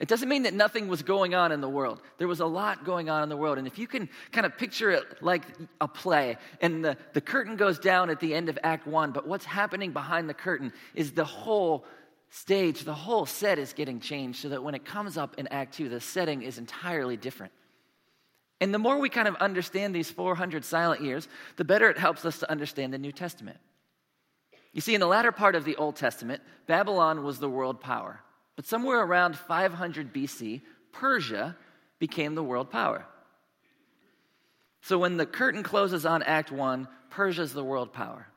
It 0.02 0.08
doesn't 0.08 0.28
mean 0.28 0.44
that 0.44 0.56
nothing 0.56 0.88
was 0.88 1.04
going 1.04 1.36
on 1.36 1.52
in 1.52 1.62
the 1.62 1.70
world. 1.70 2.02
There 2.18 2.28
was 2.28 2.40
a 2.40 2.46
lot 2.46 2.84
going 2.84 3.12
on 3.12 3.22
in 3.22 3.30
the 3.30 3.38
world. 3.38 3.60
And 3.60 3.68
if 3.68 3.78
you 3.78 3.86
can 3.86 4.10
kind 4.32 4.48
of 4.48 4.58
picture 4.58 4.90
it 4.90 5.22
like 5.22 5.44
a 5.80 5.88
play, 5.88 6.38
and 6.60 6.84
the, 6.84 6.98
the 7.14 7.22
curtain 7.22 7.56
goes 7.56 7.78
down 7.78 8.10
at 8.10 8.20
the 8.20 8.34
end 8.34 8.50
of 8.50 8.58
Act 8.64 8.88
One, 8.88 9.12
but 9.12 9.28
what's 9.28 9.46
happening 9.46 9.92
behind 9.92 10.28
the 10.28 10.34
curtain 10.34 10.74
is 10.96 11.12
the 11.12 11.24
whole 11.24 11.86
stage, 12.32 12.84
the 12.84 12.96
whole 12.96 13.28
set 13.28 13.60
is 13.60 13.74
getting 13.74 14.00
changed 14.00 14.40
so 14.40 14.50
that 14.50 14.64
when 14.64 14.74
it 14.74 14.86
comes 14.86 15.20
up 15.20 15.36
in 15.38 15.48
Act 15.50 15.76
Two, 15.76 15.88
the 15.88 16.02
setting 16.02 16.42
is 16.42 16.58
entirely 16.58 17.16
different. 17.16 17.54
And 18.60 18.74
the 18.74 18.80
more 18.80 18.98
we 18.98 19.10
kind 19.10 19.28
of 19.28 19.36
understand 19.36 19.94
these 19.94 20.10
400 20.10 20.66
silent 20.66 21.04
years, 21.04 21.28
the 21.58 21.64
better 21.64 21.92
it 21.92 22.00
helps 22.00 22.26
us 22.26 22.40
to 22.40 22.50
understand 22.50 22.92
the 22.92 22.98
New 22.98 23.12
Testament. 23.12 23.60
You 24.74 24.82
see, 24.82 24.96
in 24.96 25.00
the 25.00 25.08
latter 25.08 25.32
part 25.32 25.54
of 25.54 25.64
the 25.64 25.76
Old 25.76 25.96
Testament, 25.96 26.42
Babylon 26.66 27.24
was 27.24 27.38
the 27.38 27.50
world 27.50 27.82
power. 27.82 28.22
But 28.56 28.66
somewhere 28.66 29.02
around 29.02 29.38
500 29.38 30.14
BC, 30.14 30.62
Persia 30.92 31.56
became 32.00 32.36
the 32.36 32.44
world 32.44 32.70
power. 32.70 33.06
So 34.82 34.98
when 34.98 35.18
the 35.18 35.26
curtain 35.26 35.64
closes 35.64 36.06
on 36.06 36.24
Act 36.24 36.52
1, 36.52 36.88
Persia's 37.10 37.54
the 37.54 37.64
world 37.64 37.94
power. 37.94 38.28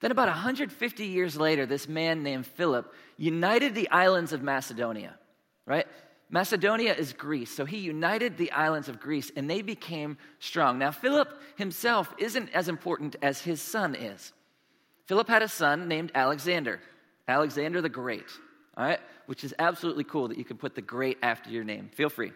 Then, 0.00 0.12
about 0.12 0.28
150 0.28 1.06
years 1.06 1.36
later, 1.36 1.66
this 1.66 1.88
man 1.88 2.22
named 2.22 2.46
Philip 2.46 2.92
united 3.16 3.74
the 3.74 3.90
islands 3.90 4.32
of 4.32 4.42
Macedonia, 4.42 5.18
right? 5.66 5.86
Macedonia 6.30 6.94
is 6.94 7.12
Greece, 7.12 7.50
so 7.50 7.64
he 7.64 7.78
united 7.78 8.36
the 8.36 8.52
islands 8.52 8.88
of 8.88 9.00
Greece 9.00 9.32
and 9.34 9.48
they 9.50 9.62
became 9.62 10.18
strong. 10.38 10.78
Now, 10.78 10.90
Philip 10.90 11.28
himself 11.56 12.12
isn't 12.18 12.50
as 12.50 12.68
important 12.68 13.16
as 13.22 13.40
his 13.40 13.62
son 13.62 13.94
is. 13.94 14.32
Philip 15.06 15.26
had 15.26 15.42
a 15.42 15.48
son 15.48 15.88
named 15.88 16.12
Alexander, 16.14 16.80
Alexander 17.26 17.80
the 17.80 17.88
Great, 17.88 18.26
all 18.76 18.84
right? 18.84 19.00
Which 19.28 19.44
is 19.44 19.54
absolutely 19.58 20.04
cool 20.04 20.28
that 20.28 20.38
you 20.38 20.44
can 20.44 20.56
put 20.56 20.74
the 20.74 20.80
great 20.80 21.18
after 21.22 21.50
your 21.50 21.62
name. 21.62 21.90
Feel 21.92 22.08
free. 22.08 22.32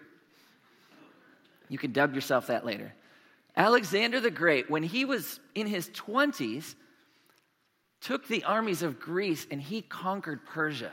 You 1.71 1.79
can 1.79 1.93
dub 1.93 2.15
yourself 2.15 2.49
that 2.49 2.67
later. 2.67 2.93
Alexander 3.57 4.21
the 4.21 4.31
Great, 4.31 4.69
when 4.69 4.83
he 4.83 5.07
was 5.07 5.41
in 5.55 5.67
his 5.67 5.89
20s, 5.89 6.75
took 8.03 8.29
the 8.29 8.45
armies 8.45 8.83
of 8.83 9.01
Greece 9.01 9.47
and 9.51 9.59
he 9.59 9.81
conquered 9.81 10.45
Persia. 10.45 10.93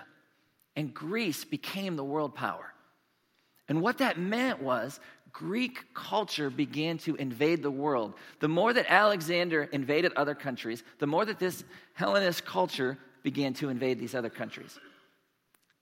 And 0.78 0.94
Greece 0.94 1.44
became 1.44 1.98
the 1.98 2.04
world 2.06 2.34
power. 2.34 2.74
And 3.68 3.82
what 3.82 3.98
that 3.98 4.18
meant 4.18 4.62
was 4.62 5.02
Greek 5.34 5.94
culture 5.94 6.50
began 6.50 6.98
to 7.00 7.16
invade 7.18 7.62
the 7.62 7.70
world. 7.70 8.14
The 8.40 8.48
more 8.48 8.72
that 8.72 8.86
Alexander 8.88 9.64
invaded 9.64 10.14
other 10.16 10.34
countries, 10.34 10.82
the 11.00 11.08
more 11.08 11.26
that 11.26 11.40
this 11.40 11.66
Hellenist 11.94 12.46
culture 12.46 12.98
began 13.22 13.54
to 13.56 13.68
invade 13.68 14.00
these 14.00 14.16
other 14.16 14.30
countries. 14.30 14.80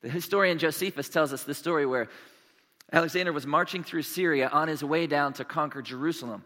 The 0.01 0.09
historian 0.09 0.59
Josephus 0.59 1.09
tells 1.09 1.33
us 1.33 1.43
the 1.43 1.53
story 1.53 1.85
where 1.85 2.07
Alexander 2.91 3.33
was 3.33 3.45
marching 3.45 3.83
through 3.83 4.03
Syria 4.03 4.47
on 4.47 4.67
his 4.67 4.83
way 4.83 5.07
down 5.07 5.33
to 5.33 5.45
conquer 5.45 5.81
Jerusalem. 5.81 6.43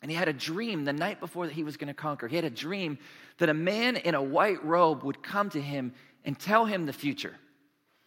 And 0.00 0.10
he 0.10 0.16
had 0.16 0.28
a 0.28 0.32
dream 0.32 0.84
the 0.84 0.92
night 0.92 1.20
before 1.20 1.46
that 1.46 1.52
he 1.52 1.64
was 1.64 1.76
going 1.76 1.88
to 1.88 1.94
conquer. 1.94 2.26
He 2.26 2.36
had 2.36 2.44
a 2.44 2.50
dream 2.50 2.98
that 3.38 3.48
a 3.48 3.54
man 3.54 3.96
in 3.96 4.14
a 4.14 4.22
white 4.22 4.64
robe 4.64 5.04
would 5.04 5.22
come 5.22 5.50
to 5.50 5.60
him 5.60 5.92
and 6.24 6.38
tell 6.38 6.64
him 6.64 6.86
the 6.86 6.92
future. 6.92 7.34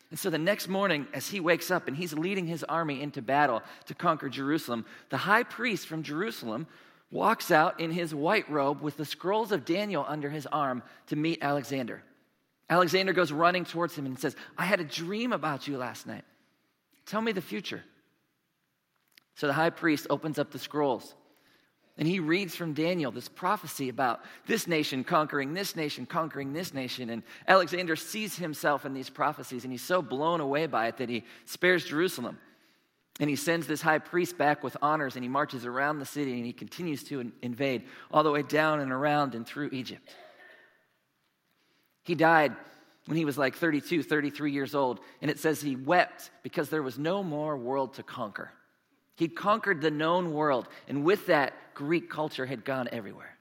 And 0.09 0.19
so 0.19 0.29
the 0.29 0.38
next 0.38 0.67
morning, 0.67 1.07
as 1.13 1.29
he 1.29 1.39
wakes 1.39 1.71
up 1.71 1.88
and 1.88 1.95
he's 1.95 2.13
leading 2.13 2.47
his 2.47 2.63
army 2.63 3.01
into 3.01 3.21
battle 3.21 3.62
to 3.85 3.95
conquer 3.95 4.29
Jerusalem, 4.29 4.85
the 5.09 5.17
high 5.17 5.43
priest 5.43 5.88
from 5.88 6.03
Jerusalem 6.03 6.67
walks 7.12 7.51
out 7.51 7.79
in 7.79 7.91
his 7.91 8.13
white 8.13 8.50
robe 8.50 8.81
with 8.81 8.97
the 8.97 9.05
scrolls 9.05 9.51
of 9.51 9.65
Daniel 9.65 10.05
under 10.07 10.29
his 10.29 10.45
arm 10.47 10.83
to 11.07 11.15
meet 11.15 11.39
Alexander. 11.41 12.03
Alexander 12.69 13.13
goes 13.13 13.31
running 13.31 13.65
towards 13.65 13.95
him 13.95 14.05
and 14.05 14.17
says, 14.17 14.36
I 14.57 14.65
had 14.65 14.79
a 14.79 14.86
dream 14.86 15.34
about 15.34 15.67
you 15.67 15.77
last 15.77 16.07
night. 16.07 16.24
Tell 17.05 17.22
me 17.22 17.31
the 17.31 17.41
future. 17.41 17.84
So 19.36 19.48
the 19.48 19.53
high 19.53 19.69
priest 19.69 20.07
opens 20.10 20.39
up 20.39 20.51
the 20.51 20.60
scrolls. 20.60 21.13
And 21.98 22.07
he 22.07 22.19
reads 22.19 22.55
from 22.55 22.74
Daniel 22.74 23.12
this 23.12 23.29
prophecy 23.29 23.88
about 23.88 24.22
this 24.48 24.67
nation 24.67 25.03
conquering 25.03 25.53
this 25.53 25.75
nation, 25.75 26.05
conquering 26.05 26.51
this 26.51 26.74
nation. 26.74 27.10
And 27.10 27.24
Alexander 27.48 27.95
sees 27.95 28.36
himself 28.36 28.86
in 28.86 28.93
these 28.93 29.10
prophecies, 29.10 29.63
and 29.63 29.72
he's 29.72 29.81
so 29.81 30.01
blown 30.01 30.41
away 30.41 30.65
by 30.65 30.88
it 30.88 30.98
that 30.98 31.07
he 31.07 31.24
spares 31.45 31.86
Jerusalem. 31.86 32.38
And 33.22 33.29
he 33.29 33.38
sends 33.38 33.65
this 33.65 33.81
high 33.81 34.00
priest 34.00 34.38
back 34.38 34.62
with 34.62 34.75
honors, 34.81 35.15
and 35.15 35.24
he 35.24 35.29
marches 35.29 35.65
around 35.65 36.00
the 36.00 36.05
city, 36.05 36.34
and 36.34 36.45
he 36.45 36.51
continues 36.51 37.03
to 37.05 37.31
invade 37.41 37.84
all 38.12 38.24
the 38.24 38.31
way 38.31 38.41
down 38.41 38.81
and 38.81 38.91
around 38.91 39.36
and 39.36 39.48
through 39.48 39.69
Egypt. 39.72 40.10
He 42.05 42.15
died 42.15 42.55
when 43.07 43.17
he 43.17 43.25
was 43.25 43.38
like 43.38 43.55
32, 43.55 44.03
33 44.03 44.51
years 44.51 44.74
old, 44.74 45.00
and 45.21 45.29
it 45.29 45.39
says 45.39 45.62
he 45.62 45.75
wept 45.75 46.31
because 46.43 46.69
there 46.69 46.83
was 46.83 46.97
no 46.97 47.21
more 47.21 47.57
world 47.57 47.95
to 47.95 48.03
conquer. 48.03 48.51
He'd 49.15 49.35
conquered 49.35 49.81
the 49.81 49.91
known 49.91 50.33
world, 50.33 50.67
and 50.88 51.03
with 51.03 51.27
that, 51.27 51.53
Greek 51.74 52.09
culture 52.09 52.45
had 52.45 52.63
gone 52.63 52.88
everywhere. 52.91 53.38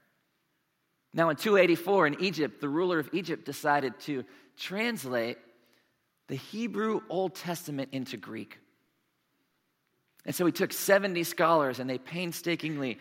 Now, 1.13 1.29
in 1.29 1.37
284 1.37 2.07
in 2.07 2.21
Egypt, 2.21 2.59
the 2.59 2.67
ruler 2.67 2.99
of 2.99 3.09
Egypt 3.13 3.45
decided 3.45 3.97
to 4.01 4.25
translate 4.57 5.37
the 6.27 6.35
Hebrew 6.35 7.01
Old 7.07 7.35
Testament 7.35 7.89
into 7.91 8.17
Greek. 8.17 8.59
And 10.25 10.33
so 10.33 10.45
he 10.45 10.51
took 10.51 10.73
70 10.73 11.23
scholars 11.23 11.79
and 11.79 11.89
they 11.89 11.99
painstakingly 11.99 12.97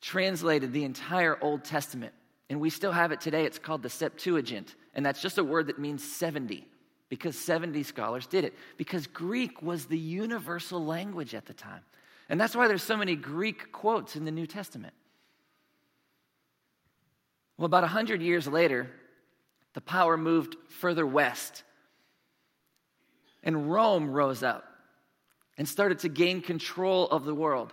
translated 0.00 0.72
the 0.72 0.84
entire 0.84 1.36
Old 1.42 1.64
Testament. 1.64 2.14
And 2.50 2.60
we 2.60 2.68
still 2.68 2.92
have 2.92 3.12
it 3.12 3.20
today. 3.20 3.44
It's 3.44 3.60
called 3.60 3.82
the 3.82 3.88
Septuagint. 3.88 4.74
And 4.94 5.06
that's 5.06 5.22
just 5.22 5.38
a 5.38 5.44
word 5.44 5.68
that 5.68 5.78
means 5.78 6.02
70 6.02 6.66
because 7.08 7.38
70 7.38 7.84
scholars 7.84 8.26
did 8.26 8.44
it. 8.44 8.54
Because 8.76 9.06
Greek 9.06 9.62
was 9.62 9.86
the 9.86 9.98
universal 9.98 10.84
language 10.84 11.32
at 11.32 11.46
the 11.46 11.54
time. 11.54 11.82
And 12.28 12.40
that's 12.40 12.56
why 12.56 12.66
there's 12.66 12.82
so 12.82 12.96
many 12.96 13.14
Greek 13.14 13.70
quotes 13.70 14.16
in 14.16 14.24
the 14.24 14.32
New 14.32 14.48
Testament. 14.48 14.94
Well, 17.56 17.66
about 17.66 17.82
100 17.82 18.20
years 18.20 18.48
later, 18.48 18.90
the 19.74 19.80
power 19.80 20.16
moved 20.16 20.56
further 20.68 21.06
west. 21.06 21.62
And 23.44 23.70
Rome 23.70 24.10
rose 24.10 24.42
up 24.42 24.64
and 25.56 25.68
started 25.68 26.00
to 26.00 26.08
gain 26.08 26.40
control 26.40 27.06
of 27.08 27.24
the 27.24 27.34
world. 27.34 27.72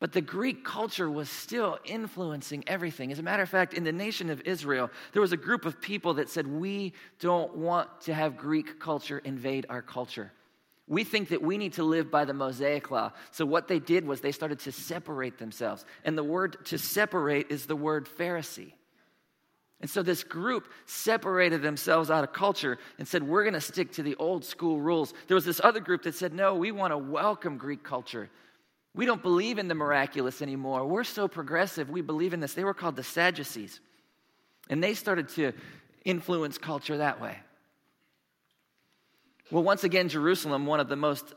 But 0.00 0.12
the 0.12 0.20
Greek 0.20 0.64
culture 0.64 1.10
was 1.10 1.28
still 1.28 1.78
influencing 1.84 2.62
everything. 2.68 3.10
As 3.10 3.18
a 3.18 3.22
matter 3.22 3.42
of 3.42 3.48
fact, 3.48 3.74
in 3.74 3.82
the 3.82 3.92
nation 3.92 4.30
of 4.30 4.40
Israel, 4.42 4.90
there 5.12 5.22
was 5.22 5.32
a 5.32 5.36
group 5.36 5.64
of 5.64 5.80
people 5.80 6.14
that 6.14 6.28
said, 6.28 6.46
We 6.46 6.92
don't 7.18 7.56
want 7.56 8.02
to 8.02 8.14
have 8.14 8.36
Greek 8.36 8.78
culture 8.78 9.18
invade 9.18 9.66
our 9.68 9.82
culture. 9.82 10.32
We 10.86 11.04
think 11.04 11.30
that 11.30 11.42
we 11.42 11.58
need 11.58 11.74
to 11.74 11.82
live 11.82 12.10
by 12.10 12.24
the 12.24 12.32
Mosaic 12.32 12.90
law. 12.90 13.12
So, 13.32 13.44
what 13.44 13.66
they 13.66 13.80
did 13.80 14.06
was 14.06 14.20
they 14.20 14.32
started 14.32 14.60
to 14.60 14.72
separate 14.72 15.36
themselves. 15.36 15.84
And 16.04 16.16
the 16.16 16.24
word 16.24 16.64
to 16.66 16.78
separate 16.78 17.50
is 17.50 17.66
the 17.66 17.76
word 17.76 18.08
Pharisee. 18.18 18.72
And 19.80 19.90
so, 19.90 20.02
this 20.04 20.22
group 20.22 20.68
separated 20.86 21.60
themselves 21.60 22.08
out 22.08 22.22
of 22.22 22.32
culture 22.32 22.78
and 22.98 23.06
said, 23.06 23.24
We're 23.24 23.42
going 23.42 23.54
to 23.54 23.60
stick 23.60 23.92
to 23.94 24.04
the 24.04 24.14
old 24.14 24.44
school 24.44 24.80
rules. 24.80 25.12
There 25.26 25.34
was 25.34 25.44
this 25.44 25.60
other 25.62 25.80
group 25.80 26.04
that 26.04 26.14
said, 26.14 26.32
No, 26.32 26.54
we 26.54 26.70
want 26.70 26.92
to 26.92 26.98
welcome 26.98 27.58
Greek 27.58 27.82
culture. 27.82 28.30
We 28.94 29.06
don't 29.06 29.22
believe 29.22 29.58
in 29.58 29.68
the 29.68 29.74
miraculous 29.74 30.42
anymore. 30.42 30.86
We're 30.86 31.04
so 31.04 31.28
progressive. 31.28 31.90
We 31.90 32.00
believe 32.00 32.34
in 32.34 32.40
this. 32.40 32.54
They 32.54 32.64
were 32.64 32.74
called 32.74 32.96
the 32.96 33.04
Sadducees. 33.04 33.80
And 34.68 34.82
they 34.82 34.94
started 34.94 35.28
to 35.30 35.52
influence 36.04 36.58
culture 36.58 36.98
that 36.98 37.20
way. 37.20 37.36
Well, 39.50 39.62
once 39.62 39.84
again, 39.84 40.08
Jerusalem, 40.08 40.66
one 40.66 40.80
of 40.80 40.88
the 40.88 40.96
most 40.96 41.32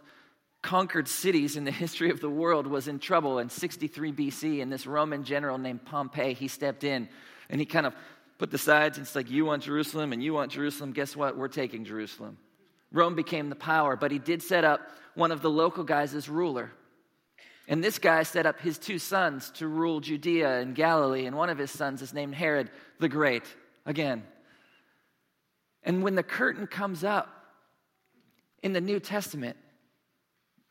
conquered 0.61 1.07
cities 1.07 1.55
in 1.55 1.63
the 1.63 1.71
history 1.83 2.09
of 2.09 2.19
the 2.19 2.29
world, 2.29 2.67
was 2.67 2.87
in 2.87 2.99
trouble 2.99 3.39
in 3.39 3.49
63 3.49 4.11
BC. 4.11 4.61
And 4.61 4.71
this 4.71 4.85
Roman 4.85 5.23
general 5.23 5.57
named 5.57 5.85
Pompey, 5.85 6.33
he 6.33 6.47
stepped 6.47 6.83
in 6.83 7.07
and 7.49 7.59
he 7.59 7.65
kind 7.65 7.85
of 7.85 7.95
put 8.37 8.49
the 8.49 8.57
sides 8.57 8.97
and 8.97 9.05
it's 9.05 9.15
like, 9.15 9.29
you 9.29 9.45
want 9.45 9.63
Jerusalem 9.63 10.13
and 10.13 10.23
you 10.23 10.33
want 10.33 10.51
Jerusalem. 10.51 10.93
Guess 10.93 11.15
what? 11.15 11.37
We're 11.37 11.47
taking 11.47 11.85
Jerusalem. 11.85 12.37
Rome 12.91 13.15
became 13.15 13.49
the 13.49 13.55
power, 13.55 13.95
but 13.95 14.11
he 14.11 14.19
did 14.19 14.41
set 14.41 14.63
up 14.63 14.81
one 15.13 15.31
of 15.31 15.41
the 15.41 15.49
local 15.49 15.83
guys 15.83 16.15
as 16.15 16.27
ruler. 16.27 16.71
And 17.71 17.81
this 17.81 17.99
guy 17.99 18.23
set 18.23 18.45
up 18.45 18.59
his 18.59 18.77
two 18.77 18.99
sons 18.99 19.49
to 19.51 19.65
rule 19.65 20.01
Judea 20.01 20.59
and 20.59 20.75
Galilee, 20.75 21.25
and 21.25 21.37
one 21.37 21.49
of 21.49 21.57
his 21.57 21.71
sons 21.71 22.01
is 22.01 22.13
named 22.13 22.35
Herod 22.35 22.69
the 22.99 23.07
Great. 23.07 23.43
Again. 23.85 24.23
And 25.81 26.03
when 26.03 26.15
the 26.15 26.21
curtain 26.21 26.67
comes 26.67 27.05
up, 27.05 27.29
in 28.61 28.73
the 28.73 28.81
New 28.81 28.99
Testament, 28.99 29.55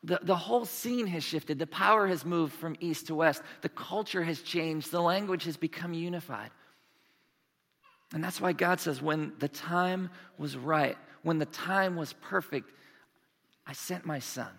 the, 0.03 0.19
the 0.21 0.35
whole 0.35 0.63
scene 0.63 1.07
has 1.07 1.23
shifted. 1.23 1.57
The 1.57 1.67
power 1.67 2.07
has 2.07 2.23
moved 2.23 2.53
from 2.53 2.75
east 2.79 3.07
to 3.07 3.15
west. 3.15 3.41
The 3.61 3.69
culture 3.69 4.23
has 4.23 4.41
changed. 4.41 4.91
The 4.91 5.01
language 5.01 5.43
has 5.45 5.57
become 5.57 5.95
unified. 5.95 6.51
And 8.13 8.23
that's 8.23 8.39
why 8.39 8.53
God 8.53 8.79
says, 8.79 9.01
when 9.01 9.33
the 9.39 9.47
time 9.47 10.11
was 10.37 10.55
right, 10.55 10.97
when 11.23 11.39
the 11.39 11.45
time 11.47 11.95
was 11.95 12.13
perfect, 12.13 12.71
I 13.65 13.73
sent 13.73 14.05
my 14.05 14.19
son. 14.19 14.51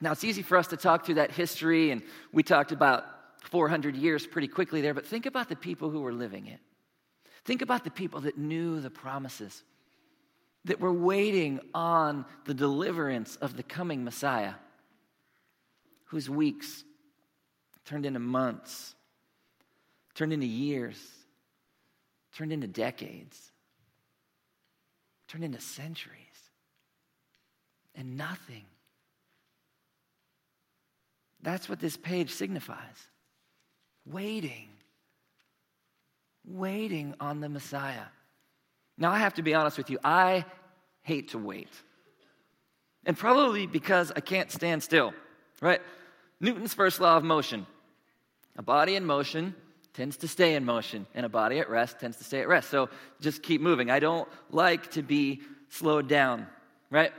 Now, 0.00 0.12
it's 0.12 0.24
easy 0.24 0.42
for 0.42 0.56
us 0.56 0.68
to 0.68 0.76
talk 0.76 1.04
through 1.04 1.16
that 1.16 1.32
history, 1.32 1.90
and 1.90 2.02
we 2.32 2.42
talked 2.42 2.72
about 2.72 3.04
400 3.50 3.96
years 3.96 4.26
pretty 4.26 4.48
quickly 4.48 4.80
there, 4.80 4.94
but 4.94 5.06
think 5.06 5.26
about 5.26 5.48
the 5.48 5.56
people 5.56 5.90
who 5.90 6.00
were 6.00 6.12
living 6.12 6.46
it. 6.46 6.60
Think 7.44 7.62
about 7.62 7.84
the 7.84 7.90
people 7.90 8.20
that 8.20 8.36
knew 8.36 8.80
the 8.80 8.90
promises 8.90 9.62
that 10.64 10.80
were 10.80 10.92
waiting 10.92 11.60
on 11.72 12.26
the 12.44 12.54
deliverance 12.54 13.36
of 13.36 13.56
the 13.56 13.62
coming 13.62 14.04
Messiah, 14.04 14.54
whose 16.06 16.28
weeks 16.28 16.84
turned 17.84 18.04
into 18.04 18.20
months, 18.20 18.94
turned 20.14 20.32
into 20.32 20.46
years, 20.46 20.98
turned 22.34 22.52
into 22.52 22.66
decades, 22.66 23.52
turned 25.26 25.44
into 25.44 25.60
centuries. 25.60 26.18
And 27.94 28.16
nothing, 28.16 28.64
That's 31.42 31.68
what 31.68 31.80
this 31.80 31.96
page 31.96 32.30
signifies. 32.30 32.78
Waiting. 34.06 34.68
Waiting 36.44 37.14
on 37.20 37.40
the 37.40 37.48
Messiah. 37.48 38.06
Now, 38.96 39.10
I 39.12 39.18
have 39.18 39.34
to 39.34 39.42
be 39.42 39.54
honest 39.54 39.78
with 39.78 39.90
you, 39.90 39.98
I 40.02 40.44
hate 41.02 41.28
to 41.28 41.38
wait. 41.38 41.68
And 43.06 43.16
probably 43.16 43.66
because 43.66 44.10
I 44.14 44.20
can't 44.20 44.50
stand 44.50 44.82
still, 44.82 45.14
right? 45.60 45.80
Newton's 46.40 46.74
first 46.74 47.00
law 47.00 47.16
of 47.16 47.24
motion 47.24 47.66
a 48.56 48.62
body 48.62 48.96
in 48.96 49.04
motion 49.04 49.54
tends 49.94 50.16
to 50.18 50.28
stay 50.28 50.54
in 50.54 50.64
motion, 50.64 51.06
and 51.14 51.24
a 51.24 51.28
body 51.28 51.60
at 51.60 51.70
rest 51.70 52.00
tends 52.00 52.16
to 52.18 52.24
stay 52.24 52.40
at 52.40 52.48
rest. 52.48 52.70
So 52.70 52.88
just 53.20 53.42
keep 53.42 53.60
moving. 53.60 53.88
I 53.88 54.00
don't 54.00 54.28
like 54.50 54.90
to 54.92 55.02
be 55.02 55.42
slowed 55.68 56.08
down, 56.08 56.46
right? 56.90 57.12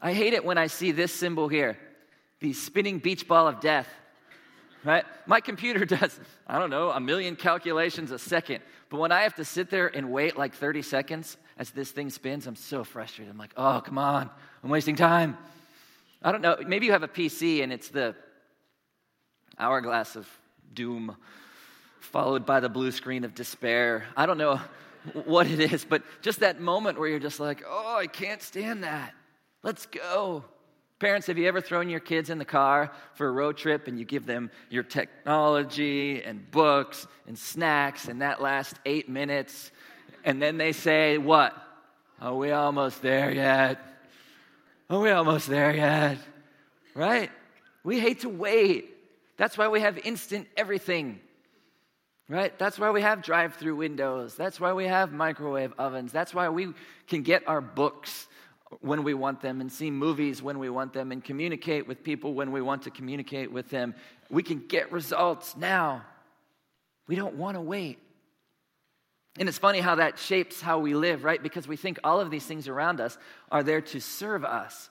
I 0.00 0.12
hate 0.12 0.34
it 0.34 0.44
when 0.44 0.58
I 0.58 0.66
see 0.66 0.92
this 0.92 1.12
symbol 1.12 1.48
here 1.48 1.78
the 2.40 2.52
spinning 2.52 2.98
beach 2.98 3.26
ball 3.26 3.48
of 3.48 3.60
death, 3.60 3.88
right? 4.84 5.04
My 5.26 5.40
computer 5.40 5.84
does, 5.84 6.18
I 6.46 6.58
don't 6.58 6.70
know, 6.70 6.90
a 6.90 7.00
million 7.00 7.36
calculations 7.36 8.10
a 8.10 8.18
second. 8.18 8.62
But 8.90 8.98
when 9.00 9.12
I 9.12 9.22
have 9.22 9.34
to 9.34 9.44
sit 9.44 9.70
there 9.70 9.88
and 9.88 10.10
wait 10.10 10.36
like 10.36 10.54
30 10.54 10.82
seconds 10.82 11.36
as 11.58 11.70
this 11.70 11.90
thing 11.90 12.10
spins, 12.10 12.46
I'm 12.46 12.56
so 12.56 12.84
frustrated. 12.84 13.32
I'm 13.32 13.38
like, 13.38 13.54
oh, 13.56 13.82
come 13.84 13.98
on, 13.98 14.30
I'm 14.62 14.70
wasting 14.70 14.96
time. 14.96 15.36
I 16.22 16.32
don't 16.32 16.42
know, 16.42 16.56
maybe 16.66 16.86
you 16.86 16.92
have 16.92 17.02
a 17.02 17.08
PC 17.08 17.62
and 17.62 17.72
it's 17.72 17.88
the 17.88 18.14
hourglass 19.58 20.16
of 20.16 20.28
doom 20.72 21.16
followed 22.00 22.46
by 22.46 22.60
the 22.60 22.68
blue 22.68 22.90
screen 22.90 23.24
of 23.24 23.34
despair. 23.34 24.04
I 24.16 24.26
don't 24.26 24.38
know 24.38 24.60
what 25.24 25.46
it 25.46 25.60
is, 25.60 25.84
but 25.84 26.02
just 26.22 26.40
that 26.40 26.60
moment 26.60 26.98
where 26.98 27.08
you're 27.08 27.18
just 27.18 27.40
like, 27.40 27.64
oh, 27.68 27.96
I 27.96 28.06
can't 28.06 28.42
stand 28.42 28.84
that. 28.84 29.14
Let's 29.62 29.86
go. 29.86 30.44
Parents, 30.98 31.28
have 31.28 31.38
you 31.38 31.46
ever 31.46 31.60
thrown 31.60 31.88
your 31.88 32.00
kids 32.00 32.28
in 32.28 32.38
the 32.38 32.44
car 32.44 32.90
for 33.14 33.28
a 33.28 33.30
road 33.30 33.56
trip 33.56 33.86
and 33.86 34.00
you 34.00 34.04
give 34.04 34.26
them 34.26 34.50
your 34.68 34.82
technology 34.82 36.22
and 36.24 36.50
books 36.50 37.06
and 37.28 37.38
snacks 37.38 38.08
and 38.08 38.20
that 38.20 38.42
last 38.42 38.76
eight 38.84 39.08
minutes, 39.08 39.70
and 40.24 40.42
then 40.42 40.58
they 40.58 40.72
say, 40.72 41.18
What? 41.18 41.54
Are 42.20 42.34
we 42.34 42.50
almost 42.50 43.00
there 43.00 43.30
yet? 43.30 43.78
Are 44.90 44.98
we 44.98 45.10
almost 45.10 45.46
there 45.46 45.74
yet? 45.74 46.18
Right? 46.94 47.30
We 47.84 48.00
hate 48.00 48.20
to 48.20 48.28
wait. 48.28 48.92
That's 49.36 49.56
why 49.56 49.68
we 49.68 49.80
have 49.80 49.98
instant 49.98 50.48
everything. 50.56 51.20
Right? 52.28 52.58
That's 52.58 52.76
why 52.76 52.90
we 52.90 53.02
have 53.02 53.22
drive 53.22 53.54
through 53.54 53.76
windows. 53.76 54.34
That's 54.34 54.58
why 54.58 54.72
we 54.72 54.86
have 54.86 55.12
microwave 55.12 55.72
ovens. 55.78 56.10
That's 56.10 56.34
why 56.34 56.48
we 56.48 56.74
can 57.06 57.22
get 57.22 57.46
our 57.46 57.60
books 57.60 58.26
when 58.80 59.02
we 59.02 59.14
want 59.14 59.40
them 59.40 59.60
and 59.60 59.72
see 59.72 59.90
movies 59.90 60.42
when 60.42 60.58
we 60.58 60.68
want 60.68 60.92
them 60.92 61.10
and 61.12 61.24
communicate 61.24 61.88
with 61.88 62.02
people 62.02 62.34
when 62.34 62.52
we 62.52 62.60
want 62.60 62.82
to 62.82 62.90
communicate 62.90 63.50
with 63.50 63.70
them. 63.70 63.94
We 64.30 64.42
can 64.42 64.66
get 64.66 64.92
results 64.92 65.56
now. 65.56 66.04
We 67.06 67.16
don't 67.16 67.36
want 67.36 67.56
to 67.56 67.60
wait. 67.60 67.98
And 69.38 69.48
it's 69.48 69.58
funny 69.58 69.80
how 69.80 69.94
that 69.96 70.18
shapes 70.18 70.60
how 70.60 70.80
we 70.80 70.94
live, 70.94 71.24
right? 71.24 71.42
Because 71.42 71.66
we 71.68 71.76
think 71.76 71.98
all 72.04 72.20
of 72.20 72.30
these 72.30 72.44
things 72.44 72.68
around 72.68 73.00
us 73.00 73.16
are 73.50 73.62
there 73.62 73.80
to 73.80 74.00
serve 74.00 74.44
us. 74.44 74.90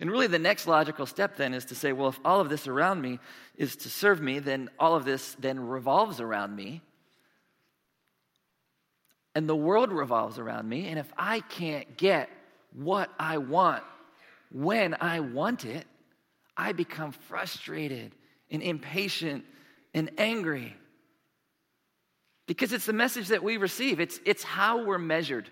And 0.00 0.10
really, 0.10 0.28
the 0.28 0.38
next 0.38 0.68
logical 0.68 1.06
step 1.06 1.36
then 1.36 1.54
is 1.54 1.64
to 1.66 1.74
say, 1.74 1.92
well, 1.92 2.10
if 2.10 2.20
all 2.24 2.40
of 2.40 2.48
this 2.48 2.68
around 2.68 3.00
me 3.00 3.18
is 3.56 3.74
to 3.76 3.90
serve 3.90 4.20
me, 4.20 4.38
then 4.38 4.70
all 4.78 4.94
of 4.94 5.04
this 5.04 5.34
then 5.40 5.58
revolves 5.58 6.20
around 6.20 6.54
me. 6.54 6.82
And 9.34 9.48
the 9.48 9.56
world 9.56 9.92
revolves 9.92 10.38
around 10.38 10.68
me. 10.68 10.86
And 10.86 10.98
if 10.98 11.12
I 11.16 11.40
can't 11.40 11.96
get 11.96 12.28
what 12.78 13.10
I 13.18 13.38
want 13.38 13.82
when 14.50 14.96
I 15.00 15.20
want 15.20 15.64
it, 15.64 15.86
I 16.56 16.72
become 16.72 17.12
frustrated 17.12 18.12
and 18.50 18.62
impatient 18.62 19.44
and 19.94 20.10
angry. 20.18 20.74
Because 22.46 22.72
it's 22.72 22.86
the 22.86 22.92
message 22.92 23.28
that 23.28 23.42
we 23.42 23.58
receive, 23.58 24.00
it's, 24.00 24.20
it's 24.24 24.42
how 24.42 24.84
we're 24.84 24.98
measured. 24.98 25.50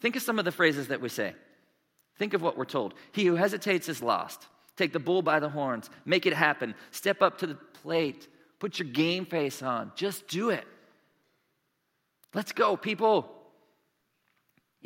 Think 0.00 0.16
of 0.16 0.22
some 0.22 0.38
of 0.38 0.44
the 0.44 0.52
phrases 0.52 0.88
that 0.88 1.00
we 1.00 1.08
say. 1.08 1.34
Think 2.16 2.34
of 2.34 2.42
what 2.42 2.56
we're 2.56 2.64
told. 2.64 2.94
He 3.12 3.26
who 3.26 3.36
hesitates 3.36 3.88
is 3.88 4.02
lost. 4.02 4.46
Take 4.76 4.92
the 4.92 4.98
bull 4.98 5.22
by 5.22 5.40
the 5.40 5.48
horns. 5.48 5.90
Make 6.04 6.26
it 6.26 6.32
happen. 6.32 6.74
Step 6.90 7.20
up 7.20 7.38
to 7.38 7.46
the 7.46 7.54
plate. 7.54 8.28
Put 8.58 8.78
your 8.78 8.88
game 8.88 9.26
face 9.26 9.62
on. 9.62 9.92
Just 9.94 10.26
do 10.26 10.50
it. 10.50 10.64
Let's 12.34 12.52
go, 12.52 12.76
people. 12.76 13.30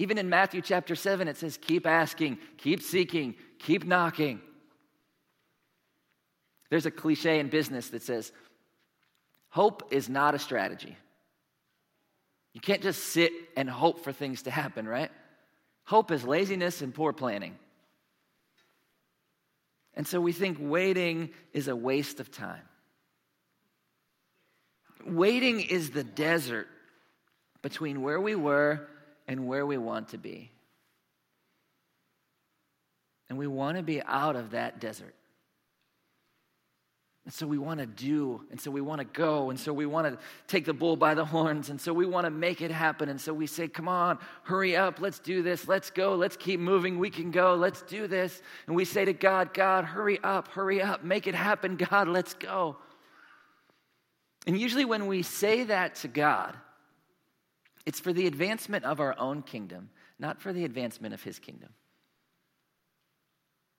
Even 0.03 0.19
in 0.19 0.29
Matthew 0.29 0.62
chapter 0.62 0.97
7, 0.97 1.29
it 1.29 1.37
says, 1.37 1.57
keep 1.57 1.87
asking, 1.87 2.38
keep 2.59 2.83
seeking, 2.83 3.37
keep 3.61 3.85
knocking. 3.85 4.41
There's 6.71 6.87
a 6.87 6.91
cliche 6.91 7.38
in 7.38 7.51
business 7.51 7.91
that 7.91 8.03
says, 8.03 8.33
hope 9.49 9.93
is 9.93 10.09
not 10.09 10.35
a 10.35 10.41
strategy. 10.41 10.97
You 12.53 12.61
can't 12.61 12.83
just 12.83 13.01
sit 13.01 13.31
and 13.57 13.71
hope 13.71 14.03
for 14.03 14.11
things 14.11 14.43
to 14.43 14.51
happen, 14.51 14.88
right? 14.88 15.12
Hope 15.85 16.11
is 16.11 16.25
laziness 16.25 16.83
and 16.83 16.93
poor 16.93 17.12
planning. 17.12 17.55
And 19.95 20.05
so 20.05 20.21
we 20.21 20.33
think 20.33 20.59
waiting 20.61 21.31
is 21.53 21.69
a 21.69 21.77
waste 21.77 22.19
of 22.19 22.33
time. 22.33 22.65
Waiting 25.07 25.61
is 25.61 25.91
the 25.91 26.03
desert 26.03 26.67
between 27.62 28.03
where 28.03 28.21
we 28.21 28.35
were 28.35 28.88
and 29.27 29.47
where 29.47 29.65
we 29.67 29.79
want 29.79 30.09
to 30.09 30.19
be. 30.19 30.51
And 33.29 33.39
we 33.39 33.47
want 33.47 33.77
to 33.77 33.83
be 33.83 34.03
out 34.03 34.37
of 34.37 34.51
that 34.51 34.81
desert. 34.81 35.15
And 37.25 37.33
so 37.33 37.47
we 37.47 37.57
want 37.57 37.79
to 37.79 37.87
do, 37.87 38.43
and 38.51 38.61
so 38.61 38.69
we 38.73 38.81
want 38.81 38.99
to 38.99 39.05
go, 39.05 39.51
and 39.51 39.59
so 39.59 39.73
we 39.73 39.87
want 39.87 40.09
to 40.09 40.19
take 40.49 40.65
the 40.65 40.73
bull 40.73 40.97
by 40.97 41.15
the 41.15 41.25
horns, 41.25 41.71
and 41.71 41.81
so 41.81 41.93
we 41.93 42.05
want 42.05 42.25
to 42.25 42.31
make 42.31 42.61
it 42.61 42.73
happen. 42.73 43.09
And 43.09 43.21
so 43.21 43.33
we 43.33 43.47
say, 43.47 43.69
Come 43.69 43.87
on, 43.87 44.19
hurry 44.43 44.75
up, 44.75 45.01
let's 45.01 45.21
do 45.21 45.41
this, 45.41 45.69
let's 45.69 45.89
go, 45.89 46.17
let's 46.17 46.37
keep 46.37 46.59
moving, 46.59 46.99
we 46.99 47.11
can 47.11 47.31
go, 47.31 47.55
let's 47.55 47.83
do 47.83 48.09
this. 48.09 48.43
And 48.67 48.75
we 48.75 48.85
say 48.85 49.05
to 49.05 49.13
God, 49.13 49.55
God, 49.55 49.85
hurry 49.85 50.19
up, 50.25 50.49
hurry 50.49 50.83
up, 50.83 51.05
make 51.05 51.29
it 51.29 51.37
happen, 51.37 51.77
God, 51.77 52.09
let's 52.09 52.35
go. 52.35 52.77
And 54.45 54.61
usually 54.61 54.85
when 54.85 55.07
we 55.07 55.23
say 55.23 55.63
that 55.65 55.95
to 55.97 56.09
God, 56.09 56.57
it's 57.85 58.01
for 58.01 58.12
the 58.12 58.27
advancement 58.27 58.85
of 58.85 59.01
our 59.01 59.18
own 59.18 59.42
kingdom, 59.42 59.90
not 60.18 60.40
for 60.40 60.53
the 60.53 60.64
advancement 60.64 61.14
of 61.14 61.23
his 61.23 61.38
kingdom. 61.38 61.71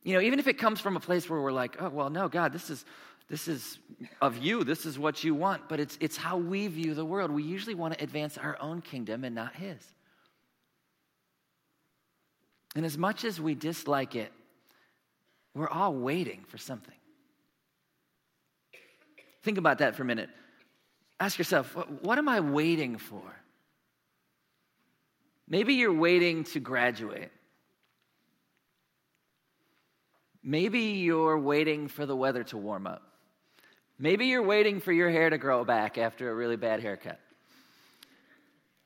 You 0.04 0.14
know, 0.14 0.22
even 0.22 0.40
if 0.40 0.48
it 0.48 0.58
comes 0.58 0.82
from 0.82 0.98
a 0.98 1.00
place 1.00 1.30
where 1.30 1.40
we're 1.40 1.54
like, 1.54 1.82
oh, 1.82 1.90
well, 1.90 2.10
no, 2.10 2.28
God, 2.28 2.52
this 2.52 2.70
is, 2.70 2.84
this 3.30 3.48
is 3.48 3.80
of 4.22 4.38
you, 4.38 4.66
this 4.66 4.86
is 4.86 5.00
what 5.00 5.24
you 5.24 5.34
want, 5.34 5.70
but 5.70 5.80
it's, 5.80 5.98
it's 6.02 6.18
how 6.18 6.38
we 6.38 6.68
view 6.68 6.94
the 6.94 7.06
world. 7.06 7.32
We 7.32 7.44
usually 7.44 7.76
want 7.76 7.98
to 7.98 8.04
advance 8.04 8.38
our 8.38 8.58
own 8.60 8.82
kingdom 8.82 9.24
and 9.24 9.34
not 9.34 9.56
his. 9.56 9.80
And 12.76 12.86
as 12.86 12.98
much 12.98 13.24
as 13.24 13.40
we 13.40 13.56
dislike 13.56 14.16
it, 14.16 14.32
we're 15.54 15.70
all 15.70 15.94
waiting 15.94 16.44
for 16.48 16.58
something. 16.58 16.96
Think 19.44 19.58
about 19.58 19.78
that 19.80 19.96
for 19.96 20.02
a 20.02 20.06
minute. 20.06 20.30
Ask 21.20 21.38
yourself, 21.38 21.76
what, 22.02 22.18
am 22.18 22.28
I 22.28 22.40
waiting 22.40 22.98
for? 22.98 23.22
Maybe 25.48 25.76
you're 25.76 25.94
waiting 25.94 26.46
to 26.46 26.60
graduate. 26.60 27.30
Maybe 30.44 30.80
you're 30.80 31.40
waiting 31.40 31.88
for 31.88 32.06
the 32.06 32.16
weather 32.16 32.44
to 32.46 32.58
warm 32.58 32.88
up. 32.88 33.02
Maybe 33.98 34.26
you're 34.26 34.44
waiting 34.44 34.82
for 34.82 34.92
your 34.92 35.10
hair 35.10 35.30
to 35.30 35.38
grow 35.38 35.64
back 35.64 35.98
after 35.98 36.30
a 36.30 36.36
really 36.36 36.58
bad 36.58 36.82
haircut. 36.82 37.20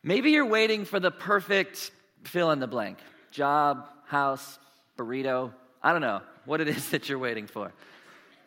Maybe 0.03 0.31
you're 0.31 0.45
waiting 0.45 0.85
for 0.85 0.99
the 0.99 1.11
perfect 1.11 1.91
fill 2.23 2.51
in 2.51 2.59
the 2.59 2.67
blank 2.67 2.99
job, 3.31 3.87
house, 4.05 4.59
burrito. 4.97 5.53
I 5.81 5.91
don't 5.91 6.01
know 6.01 6.21
what 6.45 6.61
it 6.61 6.67
is 6.67 6.89
that 6.91 7.09
you're 7.09 7.19
waiting 7.19 7.47
for. 7.47 7.71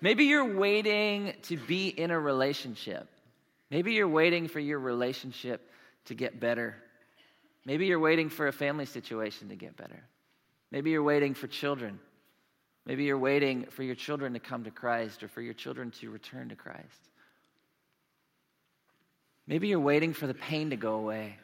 Maybe 0.01 0.25
you're 0.25 0.57
waiting 0.57 1.35
to 1.43 1.57
be 1.57 1.89
in 1.89 2.11
a 2.11 2.19
relationship. 2.19 3.09
Maybe 3.71 3.93
you're 3.93 4.09
waiting 4.09 4.49
for 4.49 4.59
your 4.61 4.79
relationship 4.79 5.69
to 6.07 6.15
get 6.15 6.41
better 6.41 6.77
Maybe 7.65 7.87
you're 7.87 8.01
waiting 8.01 8.29
for 8.29 8.49
a 8.49 8.53
family 8.53 8.87
situation 8.87 9.49
to 9.51 9.57
get 9.57 9.77
better. 9.77 10.03
Maybe 10.71 10.91
you're 10.91 11.03
waiting 11.03 11.35
for 11.35 11.47
children. 11.47 11.99
Maybe 12.87 13.05
you're 13.05 13.19
waiting 13.19 13.67
for 13.67 13.83
your 13.83 13.95
children 13.95 14.33
to 14.33 14.41
come 14.41 14.65
to 14.65 14.71
Christ 14.71 15.23
or 15.23 15.29
for 15.29 15.43
your 15.43 15.55
children 15.55 15.91
to 16.01 16.11
return 16.11 16.49
to 16.49 16.57
Christ. 16.57 17.11
Maybe 19.47 19.69
you're 19.69 19.81
waiting 19.81 20.13
for 20.13 20.27
the 20.27 20.35
pain 20.35 20.71
to 20.71 20.77
go 20.77 20.95
away. 20.95 21.37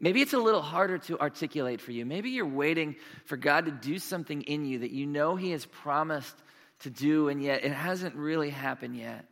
Maybe 0.00 0.20
it's 0.20 0.32
a 0.32 0.38
little 0.38 0.62
harder 0.62 0.98
to 0.98 1.18
articulate 1.18 1.80
for 1.80 1.92
you. 1.92 2.06
Maybe 2.06 2.30
you're 2.30 2.46
waiting 2.46 2.96
for 3.24 3.36
God 3.36 3.64
to 3.64 3.72
do 3.72 3.98
something 3.98 4.42
in 4.42 4.64
you 4.64 4.80
that 4.80 4.90
you 4.90 5.06
know 5.06 5.34
He 5.34 5.50
has 5.50 5.64
promised 5.64 6.36
to 6.80 6.90
do, 6.90 7.28
and 7.28 7.42
yet 7.42 7.64
it 7.64 7.72
hasn't 7.72 8.14
really 8.14 8.50
happened 8.50 8.96
yet. 8.96 9.24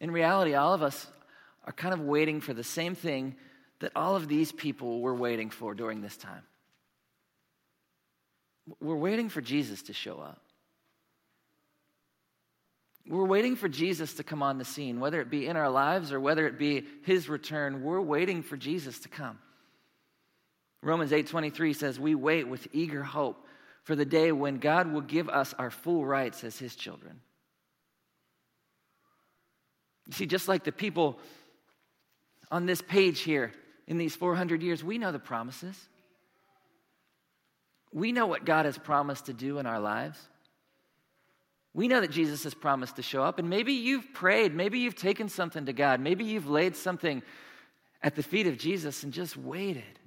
In 0.00 0.10
reality, 0.10 0.54
all 0.54 0.74
of 0.74 0.82
us 0.82 1.06
are 1.64 1.72
kind 1.72 1.94
of 1.94 2.00
waiting 2.00 2.40
for 2.40 2.54
the 2.54 2.64
same 2.64 2.94
thing 2.94 3.34
that 3.80 3.92
all 3.96 4.16
of 4.16 4.28
these 4.28 4.52
people 4.52 5.00
were 5.00 5.14
waiting 5.14 5.50
for 5.50 5.74
during 5.74 6.00
this 6.00 6.16
time. 6.16 6.42
we're 8.80 8.96
waiting 8.96 9.28
for 9.28 9.40
Jesus 9.40 9.82
to 9.82 9.92
show 9.92 10.18
up. 10.18 10.40
We're 13.08 13.24
waiting 13.24 13.54
for 13.54 13.68
Jesus 13.68 14.14
to 14.14 14.24
come 14.24 14.42
on 14.42 14.58
the 14.58 14.64
scene, 14.64 14.98
whether 14.98 15.20
it 15.20 15.30
be 15.30 15.46
in 15.46 15.56
our 15.56 15.70
lives 15.70 16.12
or 16.12 16.18
whether 16.18 16.48
it 16.48 16.58
be 16.58 16.84
his 17.04 17.28
return. 17.28 17.82
We're 17.82 18.00
waiting 18.00 18.42
for 18.42 18.56
Jesus 18.56 18.98
to 19.00 19.08
come. 19.08 19.38
Romans 20.82 21.12
8:23 21.12 21.72
says, 21.72 22.00
"We 22.00 22.16
wait 22.16 22.48
with 22.48 22.66
eager 22.72 23.04
hope 23.04 23.46
for 23.84 23.94
the 23.94 24.04
day 24.04 24.32
when 24.32 24.58
God 24.58 24.92
will 24.92 25.00
give 25.00 25.28
us 25.28 25.54
our 25.54 25.70
full 25.70 26.04
rights 26.04 26.42
as 26.42 26.58
his 26.58 26.74
children." 26.74 27.20
You 30.06 30.12
see, 30.12 30.26
just 30.26 30.48
like 30.48 30.64
the 30.64 30.72
people 30.72 31.18
on 32.50 32.66
this 32.66 32.80
page 32.80 33.20
here 33.20 33.52
in 33.86 33.98
these 33.98 34.14
400 34.14 34.62
years, 34.62 34.82
we 34.84 34.98
know 34.98 35.12
the 35.12 35.18
promises. 35.18 35.76
We 37.92 38.12
know 38.12 38.26
what 38.26 38.44
God 38.44 38.66
has 38.66 38.78
promised 38.78 39.26
to 39.26 39.32
do 39.32 39.58
in 39.58 39.66
our 39.66 39.80
lives. 39.80 40.18
We 41.74 41.88
know 41.88 42.00
that 42.00 42.10
Jesus 42.10 42.44
has 42.44 42.54
promised 42.54 42.96
to 42.96 43.02
show 43.02 43.22
up, 43.22 43.38
and 43.38 43.50
maybe 43.50 43.74
you've 43.74 44.14
prayed, 44.14 44.54
maybe 44.54 44.78
you've 44.78 44.94
taken 44.94 45.28
something 45.28 45.66
to 45.66 45.74
God, 45.74 46.00
maybe 46.00 46.24
you've 46.24 46.48
laid 46.48 46.74
something 46.74 47.22
at 48.02 48.14
the 48.14 48.22
feet 48.22 48.46
of 48.46 48.56
Jesus 48.56 49.02
and 49.02 49.12
just 49.12 49.36
waited. 49.36 49.98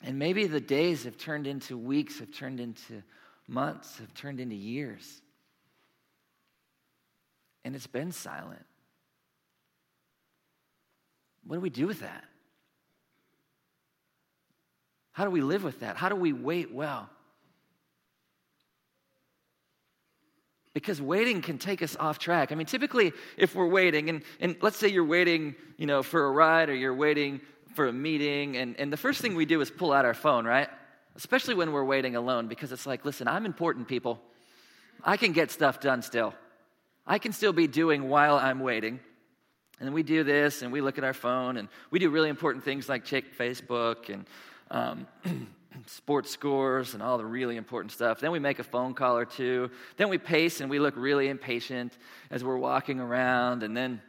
And 0.00 0.18
maybe 0.18 0.46
the 0.46 0.60
days 0.60 1.04
have 1.04 1.18
turned 1.18 1.46
into 1.46 1.76
weeks, 1.76 2.20
have 2.20 2.32
turned 2.32 2.60
into 2.60 3.02
months, 3.48 3.98
have 3.98 4.14
turned 4.14 4.40
into 4.40 4.54
years. 4.54 5.20
And 7.66 7.74
it's 7.74 7.88
been 7.88 8.12
silent. 8.12 8.64
What 11.44 11.56
do 11.56 11.60
we 11.60 11.68
do 11.68 11.88
with 11.88 11.98
that? 11.98 12.22
How 15.10 15.24
do 15.24 15.32
we 15.32 15.40
live 15.40 15.64
with 15.64 15.80
that? 15.80 15.96
How 15.96 16.08
do 16.08 16.14
we 16.14 16.32
wait 16.32 16.72
well? 16.72 17.10
Because 20.74 21.02
waiting 21.02 21.42
can 21.42 21.58
take 21.58 21.82
us 21.82 21.96
off 21.98 22.20
track. 22.20 22.52
I 22.52 22.54
mean, 22.54 22.68
typically, 22.68 23.12
if 23.36 23.56
we're 23.56 23.66
waiting, 23.66 24.10
and, 24.10 24.22
and 24.38 24.54
let's 24.60 24.76
say 24.76 24.86
you're 24.86 25.04
waiting, 25.04 25.56
you 25.76 25.86
know, 25.86 26.04
for 26.04 26.24
a 26.24 26.30
ride 26.30 26.68
or 26.68 26.74
you're 26.76 26.94
waiting 26.94 27.40
for 27.74 27.88
a 27.88 27.92
meeting, 27.92 28.56
and, 28.58 28.78
and 28.78 28.92
the 28.92 28.96
first 28.96 29.20
thing 29.20 29.34
we 29.34 29.44
do 29.44 29.60
is 29.60 29.72
pull 29.72 29.92
out 29.92 30.04
our 30.04 30.14
phone, 30.14 30.44
right? 30.44 30.68
Especially 31.16 31.56
when 31.56 31.72
we're 31.72 31.82
waiting 31.84 32.14
alone, 32.14 32.46
because 32.46 32.70
it's 32.70 32.86
like, 32.86 33.04
listen, 33.04 33.26
I'm 33.26 33.44
important, 33.44 33.88
people. 33.88 34.20
I 35.02 35.16
can 35.16 35.32
get 35.32 35.50
stuff 35.50 35.80
done 35.80 36.02
still. 36.02 36.32
I 37.06 37.18
can 37.18 37.32
still 37.32 37.52
be 37.52 37.66
doing 37.66 38.08
while 38.08 38.36
I'm 38.36 38.60
waiting. 38.60 39.00
And 39.78 39.92
we 39.92 40.02
do 40.02 40.24
this, 40.24 40.62
and 40.62 40.72
we 40.72 40.80
look 40.80 40.96
at 40.96 41.04
our 41.04 41.12
phone, 41.12 41.58
and 41.58 41.68
we 41.90 41.98
do 41.98 42.08
really 42.08 42.30
important 42.30 42.64
things 42.64 42.88
like 42.88 43.04
check 43.04 43.24
Facebook 43.38 44.08
and 44.08 44.26
um, 44.70 45.06
sports 45.86 46.30
scores 46.30 46.94
and 46.94 47.02
all 47.02 47.18
the 47.18 47.26
really 47.26 47.56
important 47.56 47.92
stuff. 47.92 48.20
Then 48.20 48.32
we 48.32 48.38
make 48.38 48.58
a 48.58 48.64
phone 48.64 48.94
call 48.94 49.18
or 49.18 49.24
two. 49.24 49.70
Then 49.96 50.08
we 50.08 50.18
pace 50.18 50.60
and 50.60 50.70
we 50.70 50.78
look 50.78 50.94
really 50.96 51.28
impatient 51.28 51.96
as 52.30 52.42
we're 52.42 52.56
walking 52.56 53.00
around. 53.00 53.62
And 53.62 53.76
then 53.76 54.00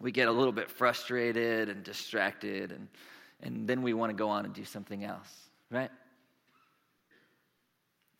we 0.00 0.12
get 0.12 0.28
a 0.28 0.32
little 0.32 0.52
bit 0.52 0.70
frustrated 0.70 1.68
and 1.68 1.84
distracted. 1.84 2.72
And, 2.72 2.88
and 3.42 3.68
then 3.68 3.82
we 3.82 3.94
want 3.94 4.10
to 4.10 4.16
go 4.16 4.28
on 4.28 4.44
and 4.44 4.52
do 4.52 4.64
something 4.64 5.04
else, 5.04 5.32
right? 5.70 5.90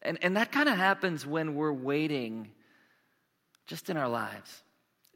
And, 0.03 0.19
and 0.23 0.37
that 0.37 0.53
kind 0.53 0.69
of 0.69 0.77
happens 0.77 1.27
when 1.27 1.55
we're 1.55 1.73
waiting 1.73 2.53
just 3.71 3.89
in 3.89 3.97
our 3.97 4.09
lives 4.09 4.63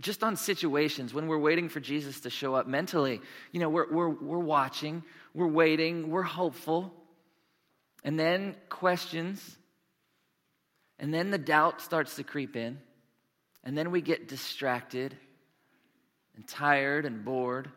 just 0.00 0.24
on 0.24 0.36
situations 0.36 1.14
when 1.14 1.26
we're 1.26 1.38
waiting 1.38 1.68
for 1.68 1.80
Jesus 1.80 2.20
to 2.20 2.30
show 2.30 2.54
up 2.54 2.66
mentally. 2.66 3.20
You 3.52 3.60
know, 3.60 3.68
we're, 3.68 3.90
we're, 3.90 4.08
we're 4.08 4.38
watching, 4.38 5.02
we're 5.34 5.46
waiting, 5.46 6.10
we're 6.10 6.22
hopeful, 6.22 6.92
and 8.02 8.18
then 8.18 8.56
questions, 8.68 9.56
and 10.98 11.12
then 11.12 11.30
the 11.30 11.38
doubt 11.38 11.80
starts 11.80 12.16
to 12.16 12.24
creep 12.24 12.56
in, 12.56 12.78
and 13.62 13.76
then 13.78 13.90
we 13.90 14.00
get 14.00 14.28
distracted 14.28 15.16
and 16.36 16.46
tired 16.46 17.06
and 17.06 17.24
bored. 17.24 17.70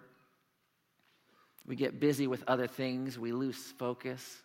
We 1.66 1.76
get 1.76 2.00
busy 2.00 2.28
with 2.28 2.44
other 2.48 2.68
things, 2.68 3.18
we 3.20 3.32
lose 3.32 3.58
focus. 3.78 4.42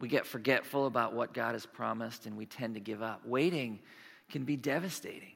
We 0.00 0.08
get 0.08 0.26
forgetful 0.26 0.86
about 0.86 1.14
what 1.14 1.32
God 1.32 1.52
has 1.52 1.64
promised, 1.64 2.26
and 2.26 2.36
we 2.36 2.46
tend 2.46 2.74
to 2.74 2.80
give 2.80 3.00
up. 3.00 3.24
Waiting 3.24 3.78
can 4.30 4.44
be 4.44 4.56
devastating 4.56 5.32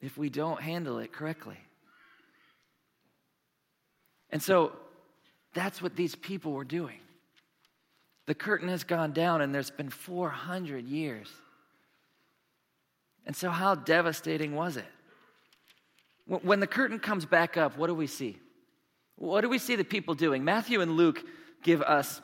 if 0.00 0.16
we 0.16 0.30
don't 0.30 0.60
handle 0.60 0.98
it 0.98 1.12
correctly. 1.12 1.58
And 4.30 4.42
so, 4.42 4.72
that's 5.52 5.82
what 5.82 5.96
these 5.96 6.14
people 6.14 6.52
were 6.52 6.64
doing. 6.64 6.98
The 8.26 8.34
curtain 8.34 8.68
has 8.68 8.84
gone 8.84 9.12
down, 9.12 9.40
and 9.40 9.52
there's 9.54 9.70
been 9.70 9.90
400 9.90 10.86
years. 10.86 11.28
And 13.26 13.34
so, 13.34 13.50
how 13.50 13.74
devastating 13.74 14.54
was 14.54 14.76
it? 14.76 14.86
When 16.26 16.60
the 16.60 16.66
curtain 16.68 17.00
comes 17.00 17.26
back 17.26 17.56
up, 17.56 17.76
what 17.76 17.88
do 17.88 17.94
we 17.94 18.06
see? 18.06 18.38
What 19.16 19.40
do 19.40 19.48
we 19.48 19.58
see 19.58 19.74
the 19.74 19.84
people 19.84 20.14
doing? 20.14 20.44
Matthew 20.44 20.80
and 20.80 20.92
Luke 20.92 21.22
give 21.62 21.82
us 21.82 22.22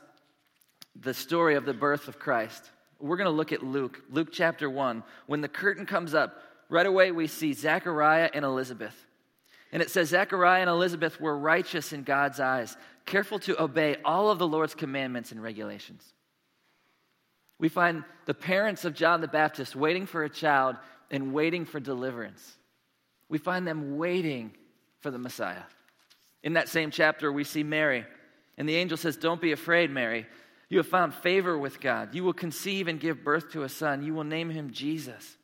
the 0.95 1.13
story 1.13 1.57
of 1.57 1.65
the 1.65 1.75
birth 1.75 2.07
of 2.07 2.19
Christ. 2.19 2.71
We're 2.99 3.17
going 3.17 3.27
to 3.27 3.31
look 3.31 3.53
at 3.53 3.63
Luke, 3.63 4.03
Luke 4.11 4.29
chapter 4.33 4.71
1. 4.71 5.03
When 5.27 5.41
the 5.41 5.49
curtain 5.49 5.87
comes 5.87 6.15
up, 6.15 6.43
right 6.69 6.87
away 6.87 7.11
we 7.11 7.27
see 7.27 7.53
Zechariah 7.53 8.31
and 8.33 8.45
Elizabeth. 8.45 8.95
And 9.73 9.83
it 9.83 9.91
says, 9.91 10.09
Zechariah 10.09 10.63
and 10.63 10.71
Elizabeth 10.71 11.21
were 11.21 11.37
righteous 11.37 11.93
in 11.93 12.03
God's 12.03 12.41
eyes, 12.41 12.77
careful 13.05 13.39
to 13.41 13.61
obey 13.63 13.97
all 14.05 14.31
of 14.31 14.39
the 14.39 14.47
Lord's 14.47 14.75
commandments 14.75 15.33
and 15.33 15.43
regulations. 15.43 16.03
We 17.59 17.69
find 17.69 18.05
the 18.27 18.35
parents 18.35 18.85
of 18.85 18.95
John 18.95 19.21
the 19.21 19.29
Baptist 19.29 19.75
waiting 19.75 20.07
for 20.07 20.25
a 20.25 20.31
child 20.31 20.77
and 21.11 21.33
waiting 21.33 21.65
for 21.65 21.81
deliverance. 21.81 22.57
We 23.29 23.39
find 23.39 23.67
them 23.67 23.97
waiting 23.97 24.53
for 25.01 25.11
the 25.11 25.19
Messiah. 25.19 25.63
In 26.43 26.55
that 26.55 26.69
same 26.69 26.91
chapter, 26.91 27.33
we 27.33 27.45
see 27.45 27.63
Mary. 27.63 28.05
And 28.59 28.69
the 28.69 28.77
angel 28.77 28.97
says, 28.97 29.17
Don't 29.17 29.41
be 29.41 29.53
afraid, 29.53 29.91
Mary. 29.91 30.27
You 30.69 30.79
have 30.79 30.89
found 30.89 31.15
favor 31.15 31.57
with 31.57 31.81
God. 31.81 32.15
You 32.15 32.25
will 32.25 32.33
conceive 32.33 32.89
and 32.89 32.99
give 32.99 33.23
birth 33.23 33.53
to 33.53 33.63
a 33.63 33.69
son. 33.69 34.03
You 34.03 34.15
will 34.15 34.25
name 34.25 34.51
him 34.51 34.73
Jesus. 34.73 35.37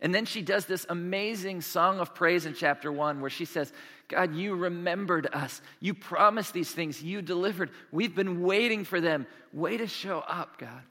And 0.00 0.14
then 0.14 0.26
she 0.26 0.42
does 0.42 0.66
this 0.66 0.86
amazing 0.88 1.62
song 1.62 1.98
of 1.98 2.14
praise 2.14 2.46
in 2.46 2.54
chapter 2.54 2.92
one 2.92 3.20
where 3.20 3.30
she 3.30 3.44
says, 3.44 3.72
God, 4.08 4.34
you 4.34 4.54
remembered 4.54 5.28
us. 5.32 5.60
You 5.80 5.94
promised 5.94 6.52
these 6.52 6.70
things. 6.70 7.02
You 7.02 7.20
delivered. 7.20 7.70
We've 7.90 8.14
been 8.14 8.42
waiting 8.42 8.84
for 8.84 9.00
them. 9.00 9.26
Way 9.52 9.78
to 9.78 9.86
show 9.86 10.20
up, 10.20 10.58
God. 10.58 10.82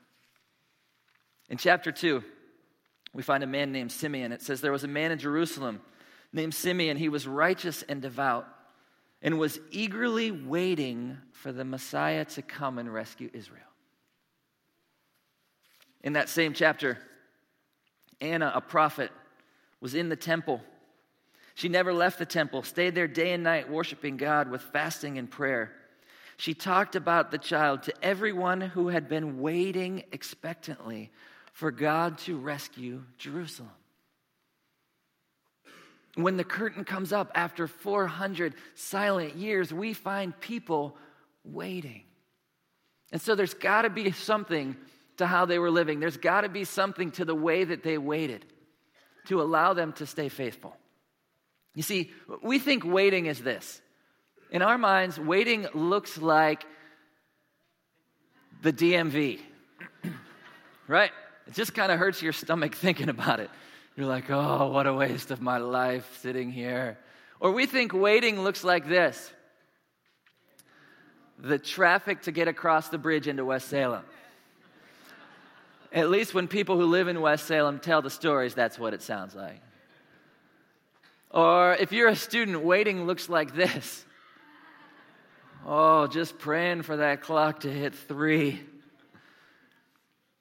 In 1.50 1.58
chapter 1.58 1.92
two, 1.92 2.24
we 3.14 3.24
find 3.24 3.44
a 3.44 3.48
man 3.48 3.72
named 3.72 3.92
Simeon. 3.92 4.32
It 4.32 4.42
says, 4.42 4.60
There 4.60 4.74
was 4.74 4.84
a 4.84 4.90
man 4.90 5.12
in 5.12 5.20
Jerusalem 5.20 5.82
named 6.34 6.54
Simeon. 6.54 6.98
He 6.98 7.10
was 7.10 7.26
righteous 7.26 7.84
and 7.84 8.02
devout 8.02 8.48
and 9.22 9.40
was 9.40 9.60
eagerly 9.72 10.32
waiting 10.32 11.18
for 11.32 11.52
the 11.52 11.66
Messiah 11.66 12.26
to 12.26 12.42
come 12.42 12.78
and 12.78 12.94
rescue 12.94 13.30
Israel. 13.34 13.62
In 16.04 16.14
that 16.14 16.30
same 16.30 16.54
chapter, 16.54 16.98
Anna, 18.22 18.52
a 18.54 18.62
prophet, 18.62 19.12
was 19.82 19.96
in 19.96 20.10
the 20.10 20.16
temple. 20.16 20.62
She 21.56 21.70
never 21.70 21.94
left 21.94 22.20
the 22.20 22.26
temple, 22.26 22.64
stayed 22.64 22.96
there 22.96 23.08
day 23.08 23.34
and 23.34 23.44
night, 23.44 23.70
worshiping 23.70 24.18
God 24.18 24.50
with 24.50 24.62
fasting 24.62 25.18
and 25.18 25.30
prayer. 25.30 25.72
She 26.38 26.54
talked 26.54 26.96
about 26.96 27.32
the 27.32 27.40
child 27.40 27.84
to 27.84 27.94
everyone 28.04 28.62
who 28.62 28.90
had 28.90 29.10
been 29.10 29.40
waiting 29.40 30.04
expectantly 30.12 31.12
for 31.52 31.72
God 31.72 32.20
to 32.20 32.38
rescue 32.38 33.04
Jerusalem. 33.18 33.72
When 36.18 36.36
the 36.36 36.44
curtain 36.44 36.84
comes 36.84 37.14
up 37.14 37.32
after 37.36 37.68
400 37.68 38.56
silent 38.74 39.36
years, 39.36 39.72
we 39.72 39.94
find 39.94 40.38
people 40.40 40.98
waiting. 41.44 42.02
And 43.12 43.22
so 43.22 43.36
there's 43.36 43.54
got 43.54 43.84
to 43.84 43.92
be 43.92 44.12
something 44.12 44.76
to 45.18 45.28
how 45.28 45.46
they 45.46 45.60
were 45.60 45.70
living. 45.70 46.00
There's 46.00 46.18
got 46.18 46.42
to 46.42 46.50
be 46.50 46.64
something 46.64 47.12
to 47.12 47.26
the 47.26 47.36
way 47.36 47.64
that 47.64 47.84
they 47.84 48.00
waited 48.00 48.44
to 49.28 49.44
allow 49.44 49.74
them 49.74 49.94
to 49.94 50.08
stay 50.08 50.28
faithful. 50.28 50.76
You 51.76 51.84
see, 51.84 52.12
we 52.42 52.58
think 52.58 52.84
waiting 52.84 53.28
is 53.28 53.40
this. 53.40 53.80
In 54.50 54.64
our 54.64 54.80
minds, 54.80 55.20
waiting 55.20 55.68
looks 55.76 56.18
like 56.18 56.66
the 58.64 58.74
DMV, 58.74 59.40
right? 60.88 61.12
It 61.46 61.54
just 61.54 61.76
kind 61.76 61.92
of 61.92 62.00
hurts 62.00 62.24
your 62.24 62.34
stomach 62.34 62.74
thinking 62.74 63.10
about 63.10 63.40
it. 63.40 63.52
You're 63.98 64.06
like, 64.06 64.30
oh, 64.30 64.68
what 64.68 64.86
a 64.86 64.94
waste 64.94 65.32
of 65.32 65.42
my 65.42 65.58
life 65.58 66.20
sitting 66.22 66.52
here. 66.52 67.00
Or 67.40 67.52
we 67.52 67.66
think 67.66 67.94
waiting 67.94 68.40
looks 68.40 68.64
like 68.64 68.88
this 68.88 69.32
the 71.40 71.60
traffic 71.60 72.24
to 72.24 72.32
get 72.32 72.48
across 72.48 72.90
the 72.90 72.98
bridge 72.98 73.28
into 73.28 73.46
West 73.46 73.68
Salem. 73.68 74.04
At 75.92 76.10
least 76.10 76.34
when 76.34 76.48
people 76.48 76.78
who 76.78 76.86
live 76.86 77.08
in 77.08 77.22
West 77.22 77.46
Salem 77.46 77.80
tell 77.80 78.02
the 78.02 78.10
stories, 78.10 78.56
that's 78.56 78.80
what 78.80 78.94
it 78.94 79.02
sounds 79.02 79.36
like. 79.36 79.62
Or 81.30 81.74
if 81.76 81.92
you're 81.92 82.08
a 82.08 82.16
student, 82.16 82.64
waiting 82.64 83.06
looks 83.06 83.30
like 83.30 83.56
this 83.56 84.06
Oh, 85.66 86.08
just 86.08 86.38
praying 86.38 86.84
for 86.84 86.98
that 86.98 87.22
clock 87.22 87.62
to 87.62 87.72
hit 87.72 87.94
three. 87.94 88.62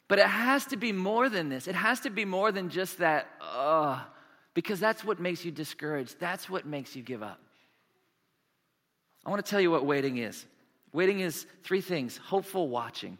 But 0.09 0.19
it 0.21 0.27
has 0.27 0.66
to 0.66 0.77
be 0.77 0.92
more 0.92 1.29
than 1.29 1.49
this. 1.49 1.66
It 1.66 1.75
has 1.75 2.01
to 2.01 2.11
be 2.11 2.25
more 2.25 2.53
than 2.53 2.69
just 2.69 2.99
that, 2.99 3.27
because 4.55 4.79
that's 4.79 5.05
what 5.05 5.19
makes 5.19 5.45
you 5.45 5.51
discouraged. 5.51 6.21
That's 6.21 6.49
what 6.49 6.64
makes 6.64 6.95
you 6.95 7.03
give 7.03 7.23
up. 7.23 7.40
I 9.25 9.31
want 9.31 9.45
to 9.45 9.51
tell 9.51 9.61
you 9.61 9.71
what 9.71 9.85
waiting 9.85 10.19
is. 10.19 10.47
Waiting 10.92 11.21
is 11.21 11.47
three 11.64 11.81
things 11.81 12.16
hopeful 12.16 12.69
watching. 12.69 13.19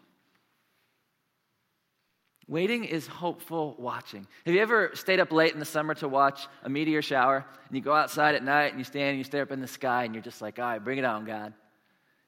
Waiting 2.49 2.85
is 2.85 3.09
hopeful 3.09 3.75
watching. 3.77 4.25
Have 4.44 4.55
you 4.55 4.62
ever 4.62 4.92
stayed 4.94 5.18
up 5.18 5.33
late 5.33 5.53
in 5.53 5.59
the 5.59 5.64
summer 5.64 5.94
to 5.94 6.07
watch 6.07 6.46
a 6.62 6.68
meteor 6.68 7.03
shower? 7.03 7.44
And 7.66 7.77
you 7.77 7.83
go 7.83 7.92
outside 7.92 8.37
at 8.37 8.44
night 8.44 8.70
and 8.70 8.79
you 8.79 8.85
stand 8.85 9.09
and 9.09 9.18
you 9.18 9.25
stare 9.25 9.42
up 9.42 9.51
in 9.51 9.61
the 9.61 9.66
sky 9.66 10.05
and 10.05 10.14
you're 10.14 10.22
just 10.22 10.40
like, 10.40 10.61
all 10.61 10.64
right, 10.64 10.79
bring 10.83 10.99
it 10.99 11.05
on, 11.05 11.25
God. 11.25 11.53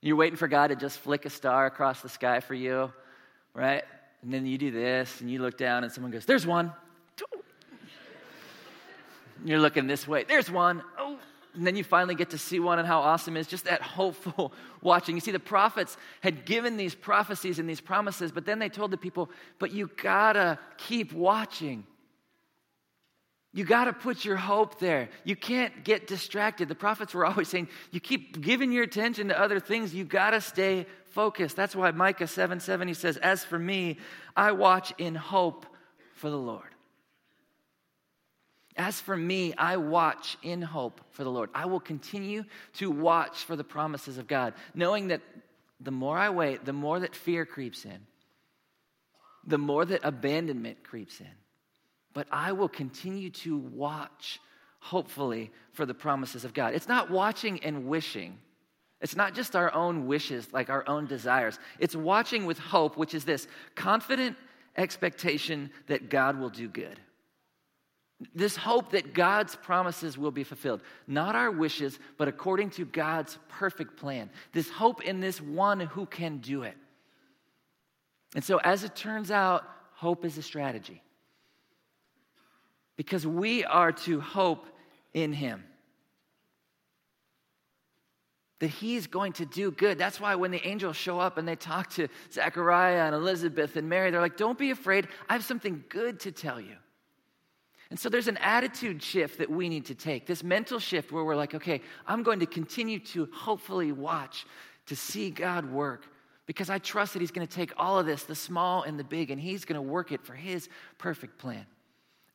You're 0.00 0.16
waiting 0.16 0.36
for 0.36 0.48
God 0.48 0.68
to 0.68 0.76
just 0.76 0.98
flick 0.98 1.24
a 1.24 1.30
star 1.30 1.66
across 1.66 2.02
the 2.02 2.08
sky 2.08 2.40
for 2.40 2.54
you, 2.54 2.92
right? 3.54 3.84
And 4.22 4.32
then 4.32 4.46
you 4.46 4.58
do 4.58 4.70
this 4.70 5.20
and 5.20 5.30
you 5.30 5.40
look 5.40 5.56
down 5.56 5.84
and 5.84 5.92
someone 5.92 6.10
goes, 6.10 6.24
there's 6.24 6.46
one. 6.46 6.72
You're 9.44 9.60
looking 9.60 9.86
this 9.86 10.08
way, 10.08 10.24
there's 10.24 10.50
one. 10.50 10.82
Oh, 10.98 11.18
and 11.54 11.66
then 11.66 11.74
you 11.74 11.82
finally 11.82 12.14
get 12.14 12.30
to 12.30 12.38
see 12.38 12.60
one 12.60 12.78
and 12.78 12.86
how 12.86 13.00
awesome 13.00 13.36
it 13.36 13.40
is. 13.40 13.46
Just 13.46 13.64
that 13.64 13.82
hopeful 13.82 14.52
watching. 14.80 15.16
You 15.16 15.20
see, 15.20 15.32
the 15.32 15.38
prophets 15.38 15.96
had 16.20 16.44
given 16.44 16.76
these 16.76 16.94
prophecies 16.94 17.58
and 17.58 17.68
these 17.68 17.80
promises, 17.80 18.32
but 18.32 18.46
then 18.46 18.58
they 18.58 18.68
told 18.68 18.90
the 18.90 18.96
people, 18.96 19.30
but 19.58 19.72
you 19.72 19.90
gotta 19.96 20.58
keep 20.76 21.12
watching. 21.12 21.84
You 23.54 23.64
got 23.64 23.86
to 23.86 23.94
put 23.94 24.24
your 24.24 24.36
hope 24.36 24.78
there. 24.78 25.08
You 25.24 25.34
can't 25.34 25.82
get 25.82 26.06
distracted. 26.06 26.68
The 26.68 26.74
prophets 26.74 27.14
were 27.14 27.24
always 27.24 27.48
saying, 27.48 27.68
you 27.90 27.98
keep 27.98 28.42
giving 28.42 28.70
your 28.70 28.84
attention 28.84 29.28
to 29.28 29.40
other 29.40 29.58
things. 29.58 29.94
You 29.94 30.04
got 30.04 30.30
to 30.30 30.40
stay 30.40 30.86
focused. 31.10 31.56
That's 31.56 31.76
why 31.76 31.90
Micah 31.90 32.26
7 32.26 32.60
7, 32.60 32.88
he 32.88 32.94
says, 32.94 33.16
As 33.16 33.44
for 33.44 33.58
me, 33.58 33.98
I 34.36 34.52
watch 34.52 34.92
in 34.98 35.14
hope 35.14 35.66
for 36.14 36.30
the 36.30 36.38
Lord. 36.38 36.74
As 38.76 39.00
for 39.00 39.16
me, 39.16 39.54
I 39.54 39.76
watch 39.76 40.38
in 40.42 40.62
hope 40.62 41.00
for 41.10 41.24
the 41.24 41.30
Lord. 41.30 41.50
I 41.52 41.66
will 41.66 41.80
continue 41.80 42.44
to 42.74 42.90
watch 42.90 43.44
for 43.44 43.56
the 43.56 43.64
promises 43.64 44.18
of 44.18 44.28
God, 44.28 44.54
knowing 44.72 45.08
that 45.08 45.20
the 45.80 45.90
more 45.90 46.16
I 46.16 46.30
wait, 46.30 46.64
the 46.64 46.72
more 46.72 47.00
that 47.00 47.14
fear 47.14 47.44
creeps 47.44 47.84
in, 47.84 48.06
the 49.44 49.58
more 49.58 49.84
that 49.84 50.02
abandonment 50.04 50.84
creeps 50.84 51.20
in. 51.20 51.26
But 52.14 52.28
I 52.30 52.52
will 52.52 52.68
continue 52.68 53.30
to 53.30 53.58
watch, 53.58 54.40
hopefully, 54.78 55.50
for 55.72 55.84
the 55.84 55.94
promises 55.94 56.44
of 56.44 56.54
God. 56.54 56.74
It's 56.74 56.88
not 56.88 57.10
watching 57.10 57.62
and 57.64 57.86
wishing. 57.86 58.38
It's 59.00 59.16
not 59.16 59.34
just 59.34 59.54
our 59.54 59.72
own 59.72 60.06
wishes, 60.06 60.52
like 60.52 60.70
our 60.70 60.88
own 60.88 61.06
desires. 61.06 61.58
It's 61.78 61.94
watching 61.94 62.46
with 62.46 62.58
hope, 62.58 62.96
which 62.96 63.14
is 63.14 63.24
this 63.24 63.46
confident 63.74 64.36
expectation 64.76 65.70
that 65.86 66.08
God 66.08 66.38
will 66.38 66.50
do 66.50 66.68
good. 66.68 66.98
This 68.34 68.56
hope 68.56 68.90
that 68.90 69.14
God's 69.14 69.54
promises 69.54 70.18
will 70.18 70.32
be 70.32 70.42
fulfilled. 70.42 70.82
Not 71.06 71.36
our 71.36 71.52
wishes, 71.52 72.00
but 72.16 72.26
according 72.26 72.70
to 72.70 72.84
God's 72.84 73.38
perfect 73.48 73.96
plan. 73.96 74.30
This 74.52 74.68
hope 74.68 75.04
in 75.04 75.20
this 75.20 75.40
one 75.40 75.78
who 75.78 76.04
can 76.04 76.38
do 76.38 76.64
it. 76.64 76.76
And 78.34 78.42
so, 78.42 78.58
as 78.58 78.82
it 78.82 78.96
turns 78.96 79.30
out, 79.30 79.64
hope 79.94 80.24
is 80.24 80.36
a 80.36 80.42
strategy. 80.42 81.00
Because 82.96 83.24
we 83.24 83.64
are 83.64 83.92
to 83.92 84.20
hope 84.20 84.66
in 85.14 85.32
Him. 85.32 85.62
That 88.60 88.68
He's 88.68 89.06
going 89.06 89.32
to 89.34 89.46
do 89.46 89.70
good. 89.70 89.98
That's 89.98 90.20
why 90.20 90.34
when 90.34 90.50
the 90.50 90.66
angels 90.66 90.96
show 90.96 91.20
up 91.20 91.38
and 91.38 91.46
they 91.46 91.56
talk 91.56 91.90
to 91.90 92.08
Zechariah 92.32 93.06
and 93.06 93.14
Elizabeth 93.14 93.76
and 93.76 93.88
Mary, 93.88 94.10
they're 94.10 94.20
like, 94.20 94.36
Don't 94.36 94.58
be 94.58 94.70
afraid. 94.70 95.08
I 95.28 95.34
have 95.34 95.44
something 95.44 95.84
good 95.88 96.20
to 96.20 96.32
tell 96.32 96.60
you. 96.60 96.76
And 97.90 97.98
so 97.98 98.08
there's 98.08 98.28
an 98.28 98.36
attitude 98.38 99.02
shift 99.02 99.38
that 99.38 99.50
we 99.50 99.68
need 99.68 99.86
to 99.86 99.94
take, 99.94 100.26
this 100.26 100.44
mental 100.44 100.78
shift 100.78 101.10
where 101.10 101.24
we're 101.24 101.36
like, 101.36 101.54
okay, 101.54 101.80
I'm 102.06 102.22
going 102.22 102.40
to 102.40 102.46
continue 102.46 102.98
to 103.00 103.28
hopefully 103.32 103.92
watch 103.92 104.44
to 104.86 104.96
see 104.96 105.30
God 105.30 105.70
work 105.70 106.04
because 106.46 106.68
I 106.68 106.78
trust 106.78 107.14
that 107.14 107.20
He's 107.20 107.30
going 107.30 107.46
to 107.46 107.52
take 107.52 107.72
all 107.76 107.98
of 107.98 108.06
this, 108.06 108.24
the 108.24 108.34
small 108.34 108.82
and 108.82 108.98
the 108.98 109.04
big, 109.04 109.30
and 109.30 109.40
He's 109.40 109.64
going 109.64 109.76
to 109.76 109.82
work 109.82 110.12
it 110.12 110.24
for 110.24 110.34
His 110.34 110.68
perfect 110.98 111.38
plan. 111.38 111.64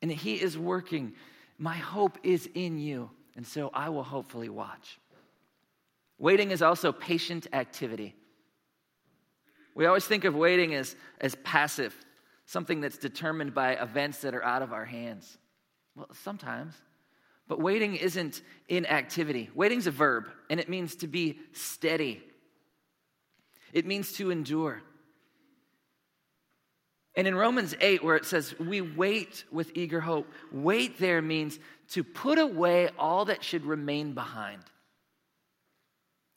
And 0.01 0.12
He 0.12 0.36
is 0.36 0.57
working. 0.57 1.13
My 1.59 1.75
hope 1.75 2.17
is 2.23 2.49
in 2.55 2.79
you. 2.79 3.12
And 3.36 3.45
so 3.45 3.69
I 3.73 3.89
will 3.89 4.03
hopefully 4.03 4.49
watch. 4.49 4.99
Waiting 6.17 6.52
is 6.52 6.62
also 6.62 6.91
patient 6.91 7.47
activity. 7.54 8.15
We 9.76 9.86
always 9.86 10.06
think 10.06 10.23
of 10.23 10.36
waiting 10.36 10.76
as, 10.76 10.95
as 11.19 11.36
passive, 11.43 11.95
something 12.45 12.82
that's 12.82 12.97
determined 12.97 13.54
by 13.54 13.73
events 13.73 14.19
that 14.19 14.36
are 14.36 14.43
out 14.43 14.62
of 14.62 14.71
our 14.71 14.86
hands. 14.86 15.38
Well, 15.95 16.10
sometimes. 16.23 16.76
But 17.47 17.60
waiting 17.60 17.95
isn't 17.95 18.41
inactivity. 18.69 19.49
Waiting's 19.54 19.88
a 19.88 19.91
verb, 19.91 20.26
and 20.49 20.60
it 20.60 20.69
means 20.69 20.95
to 20.97 21.08
be 21.08 21.39
steady. 21.52 22.21
It 23.73 23.86
means 23.86 24.13
to 24.13 24.32
endure. 24.32 24.82
And 27.15 27.28
in 27.28 27.36
Romans 27.36 27.76
8, 27.80 28.04
where 28.04 28.15
it 28.15 28.26
says, 28.26 28.58
we 28.60 28.82
wait 28.82 29.43
with 29.52 29.71
eager 29.76 29.99
hope, 29.99 30.28
wait 30.52 30.99
there 30.99 31.21
means 31.21 31.60
to 31.89 32.04
put 32.04 32.39
away 32.39 32.89
all 32.97 33.26
that 33.26 33.43
should 33.43 33.65
remain 33.65 34.13
behind. 34.13 34.63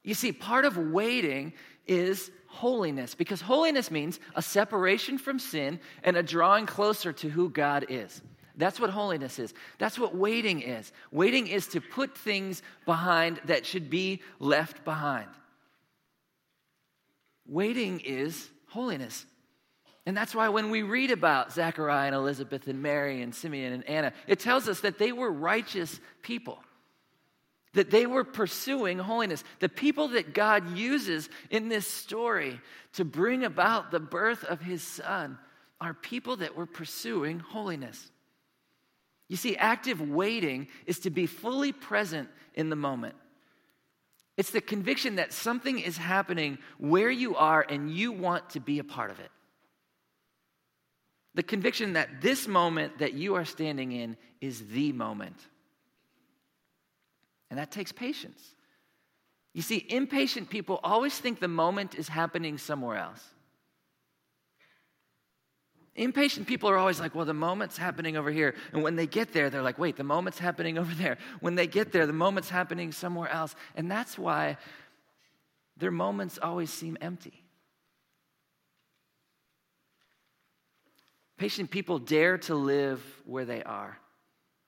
You 0.07 0.15
see, 0.15 0.31
part 0.31 0.65
of 0.65 0.79
waiting 0.79 1.53
is 1.85 2.31
holiness, 2.47 3.17
because 3.17 3.41
holiness 3.41 3.91
means 3.91 4.21
a 4.37 4.41
separation 4.41 5.19
from 5.19 5.41
sin 5.41 5.81
and 6.05 6.17
a 6.17 6.23
drawing 6.23 6.65
closer 6.65 7.13
to 7.13 7.29
who 7.29 7.51
God 7.51 7.87
is. 7.89 8.23
That's 8.57 8.79
what 8.79 8.91
holiness 8.91 9.41
is. 9.41 9.53
That's 9.79 9.99
what 9.99 10.15
waiting 10.15 10.63
is. 10.63 10.93
Waiting 11.11 11.49
is 11.49 11.67
to 11.69 11.81
put 11.81 12.17
things 12.17 12.63
behind 12.87 13.41
that 13.47 13.67
should 13.67 13.91
be 13.91 14.23
left 14.39 14.85
behind. 14.85 15.29
Waiting 17.45 18.01
is 18.01 18.49
holiness. 18.69 19.27
And 20.07 20.17
that's 20.17 20.37
why 20.37 20.51
when 20.51 20.71
we 20.71 20.83
read 20.83 21.11
about 21.11 21.53
Zechariah 21.53 22.07
and 22.07 22.15
Elizabeth 22.15 22.69
and 22.69 22.81
Mary 22.81 23.23
and 23.23 23.35
Simeon 23.35 23.73
and 23.73 23.85
Anna, 23.89 24.13
it 24.29 24.39
tells 24.39 24.69
us 24.69 24.81
that 24.81 24.99
they 24.99 25.11
were 25.11 25.33
righteous 25.33 25.99
people, 26.23 26.61
that 27.77 27.91
they 27.91 28.07
were 28.07 28.25
pursuing 28.25 28.99
holiness. 28.99 29.45
The 29.61 29.69
people 29.69 30.09
that 30.09 30.33
God 30.35 30.77
uses 30.77 31.29
in 31.51 31.69
this 31.69 31.87
story 31.87 32.59
to 32.95 33.05
bring 33.05 33.45
about 33.45 33.91
the 33.91 34.01
birth 34.01 34.45
of 34.45 34.63
his 34.63 34.83
son 34.83 35.39
are 35.79 35.93
people 35.93 36.37
that 36.37 36.57
were 36.57 36.67
pursuing 36.67 37.39
holiness. 37.39 38.11
You 39.29 39.37
see, 39.37 39.57
active 39.57 40.01
waiting 40.01 40.69
is 40.87 41.01
to 41.01 41.11
be 41.11 41.27
fully 41.27 41.73
present 41.73 42.31
in 42.55 42.71
the 42.71 42.77
moment. 42.77 43.15
It's 44.39 44.51
the 44.51 44.63
conviction 44.63 45.17
that 45.17 45.35
something 45.35 45.79
is 45.79 45.99
happening 45.99 46.57
where 46.79 47.11
you 47.11 47.37
are 47.37 47.65
and 47.69 47.91
you 47.91 48.11
want 48.11 48.51
to 48.51 48.61
be 48.61 48.79
a 48.79 48.85
part 48.85 49.11
of 49.11 49.21
it. 49.21 49.31
The 51.35 51.43
conviction 51.43 51.93
that 51.93 52.23
this 52.23 52.49
moment 52.49 53.01
that 53.01 53.13
you 53.13 53.35
are 53.35 53.45
standing 53.45 53.93
in 53.93 54.17
is 54.41 54.69
the 54.69 54.93
moment. 54.93 55.37
And 57.51 57.59
that 57.59 57.71
takes 57.71 57.93
patience. 57.93 58.43
You 59.55 59.63
see, 59.63 59.87
impatient 59.89 60.51
people 60.51 60.81
always 60.83 61.19
think 61.19 61.41
the 61.41 61.49
moment 61.49 61.95
is 61.95 62.09
happening 62.09 62.59
somewhere 62.59 62.99
else. 62.99 63.23
Impatient 65.95 66.47
people 66.47 66.69
are 66.69 66.77
always 66.77 67.01
like, 67.01 67.15
well, 67.15 67.25
the 67.25 67.33
moment's 67.33 67.79
happening 67.79 68.19
over 68.19 68.31
here. 68.31 68.55
And 68.73 68.83
when 68.83 68.97
they 68.97 69.07
get 69.07 69.33
there, 69.33 69.49
they're 69.49 69.63
like, 69.63 69.79
wait, 69.79 69.97
the 69.97 70.05
moment's 70.05 70.39
happening 70.39 70.77
over 70.77 70.95
there. 70.95 71.17
When 71.41 71.55
they 71.55 71.67
get 71.67 71.91
there, 71.91 72.07
the 72.07 72.13
moment's 72.13 72.51
happening 72.51 72.93
somewhere 72.93 73.31
else. 73.31 73.55
And 73.77 73.91
that's 73.91 74.19
why 74.19 74.59
their 75.79 75.91
moments 75.91 76.39
always 76.41 76.71
seem 76.71 76.99
empty. 77.01 77.43
Patient 81.39 81.71
people 81.71 81.99
dare 81.99 82.39
to 82.39 82.55
live 82.55 83.03
where 83.25 83.45
they 83.47 83.63
are. 83.63 83.99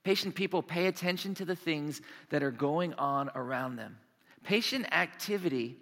Patient 0.09 0.35
people 0.35 0.62
pay 0.62 0.87
attention 0.87 1.35
to 1.35 1.44
the 1.44 1.55
things 1.55 2.01
that 2.31 2.42
are 2.42 2.51
going 2.51 2.94
on 2.94 3.31
around 3.35 3.77
them. 3.77 3.99
Patient 4.42 4.87
activity 4.90 5.77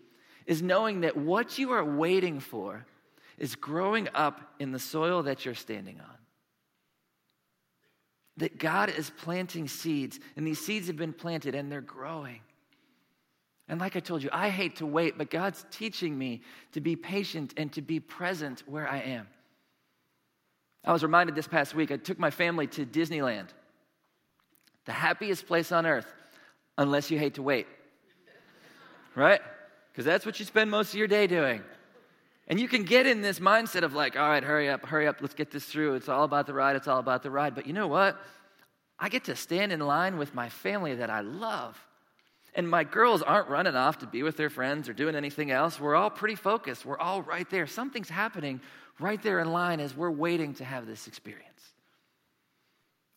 is 0.46 0.60
knowing 0.60 1.02
that 1.02 1.16
what 1.16 1.60
you 1.60 1.70
are 1.70 1.84
waiting 1.84 2.40
for 2.40 2.84
is 3.38 3.54
growing 3.54 4.08
up 4.16 4.40
in 4.58 4.72
the 4.72 4.80
soil 4.80 5.22
that 5.22 5.44
you're 5.44 5.54
standing 5.54 6.00
on. 6.00 6.16
That 8.38 8.58
God 8.58 8.90
is 8.90 9.10
planting 9.10 9.68
seeds, 9.68 10.18
and 10.34 10.44
these 10.44 10.58
seeds 10.58 10.88
have 10.88 10.96
been 10.96 11.12
planted 11.12 11.54
and 11.54 11.70
they're 11.70 11.80
growing. 11.80 12.40
And 13.68 13.80
like 13.80 13.94
I 13.94 14.00
told 14.00 14.24
you, 14.24 14.30
I 14.32 14.48
hate 14.48 14.74
to 14.78 14.86
wait, 14.86 15.16
but 15.16 15.30
God's 15.30 15.64
teaching 15.70 16.18
me 16.18 16.42
to 16.72 16.80
be 16.80 16.96
patient 16.96 17.54
and 17.56 17.72
to 17.74 17.80
be 17.80 18.00
present 18.00 18.64
where 18.66 18.88
I 18.88 18.98
am. 19.02 19.28
I 20.84 20.92
was 20.92 21.04
reminded 21.04 21.36
this 21.36 21.46
past 21.46 21.76
week, 21.76 21.92
I 21.92 21.96
took 21.96 22.18
my 22.18 22.30
family 22.30 22.66
to 22.66 22.84
Disneyland, 22.84 23.50
the 24.86 24.92
happiest 24.92 25.46
place 25.46 25.70
on 25.72 25.84
earth, 25.86 26.12
unless 26.78 27.10
you 27.10 27.18
hate 27.18 27.34
to 27.34 27.42
wait. 27.42 27.66
Right? 29.14 29.40
because 29.96 30.04
that's 30.04 30.26
what 30.26 30.38
you 30.38 30.44
spend 30.44 30.70
most 30.70 30.92
of 30.92 30.98
your 30.98 31.08
day 31.08 31.26
doing. 31.26 31.62
And 32.48 32.60
you 32.60 32.68
can 32.68 32.82
get 32.82 33.06
in 33.06 33.22
this 33.22 33.40
mindset 33.40 33.82
of 33.82 33.94
like, 33.94 34.14
all 34.14 34.28
right, 34.28 34.44
hurry 34.44 34.68
up, 34.68 34.84
hurry 34.84 35.06
up, 35.06 35.22
let's 35.22 35.32
get 35.32 35.50
this 35.50 35.64
through. 35.64 35.94
It's 35.94 36.10
all 36.10 36.24
about 36.24 36.46
the 36.46 36.52
ride, 36.52 36.76
it's 36.76 36.86
all 36.86 36.98
about 36.98 37.22
the 37.22 37.30
ride. 37.30 37.54
But 37.54 37.66
you 37.66 37.72
know 37.72 37.86
what? 37.86 38.20
I 38.98 39.08
get 39.08 39.24
to 39.24 39.34
stand 39.34 39.72
in 39.72 39.80
line 39.80 40.18
with 40.18 40.34
my 40.34 40.50
family 40.50 40.96
that 40.96 41.08
I 41.08 41.22
love. 41.22 41.82
And 42.54 42.68
my 42.68 42.84
girls 42.84 43.22
aren't 43.22 43.48
running 43.48 43.74
off 43.74 44.00
to 44.00 44.06
be 44.06 44.22
with 44.22 44.36
their 44.36 44.50
friends 44.50 44.86
or 44.86 44.92
doing 44.92 45.14
anything 45.14 45.50
else. 45.50 45.80
We're 45.80 45.96
all 45.96 46.10
pretty 46.10 46.34
focused. 46.34 46.84
We're 46.84 46.98
all 46.98 47.22
right 47.22 47.48
there. 47.48 47.66
Something's 47.66 48.10
happening 48.10 48.60
right 49.00 49.22
there 49.22 49.40
in 49.40 49.50
line 49.50 49.80
as 49.80 49.96
we're 49.96 50.10
waiting 50.10 50.52
to 50.54 50.64
have 50.66 50.86
this 50.86 51.06
experience. 51.06 51.72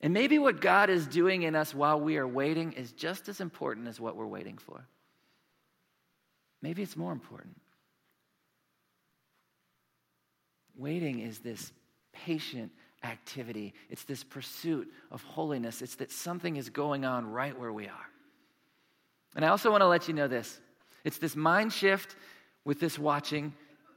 And 0.02 0.14
maybe 0.14 0.40
what 0.40 0.62
God 0.62 0.90
is 0.90 1.08
doing 1.08 1.44
in 1.44 1.56
us 1.56 1.76
while 1.76 2.00
we 2.00 2.18
are 2.18 2.28
waiting 2.28 2.74
is 2.74 2.94
just 2.94 3.28
as 3.28 3.42
important 3.42 3.88
as 3.88 4.00
what 4.00 4.16
we're 4.16 4.26
waiting 4.26 4.58
for. 4.58 4.86
Maybe 6.62 6.82
it's 6.82 6.96
more 6.96 7.12
important. 7.12 7.60
Waiting 10.78 11.20
is 11.20 11.40
this 11.40 11.74
patient 12.14 12.72
activity, 13.04 13.74
it's 13.90 14.04
this 14.04 14.24
pursuit 14.24 14.92
of 15.12 15.22
holiness. 15.24 15.82
It's 15.82 15.96
that 15.96 16.12
something 16.12 16.58
is 16.58 16.70
going 16.70 17.06
on 17.06 17.30
right 17.30 17.58
where 17.58 17.72
we 17.72 17.88
are. 17.88 18.10
And 19.36 19.46
I 19.46 19.50
also 19.50 19.72
want 19.72 19.82
to 19.82 19.88
let 19.88 20.08
you 20.08 20.14
know 20.14 20.28
this 20.28 20.60
it's 21.04 21.18
this 21.18 21.36
mind 21.36 21.72
shift 21.72 22.16
with 22.66 22.80
this 22.80 23.00
watching, 23.00 23.54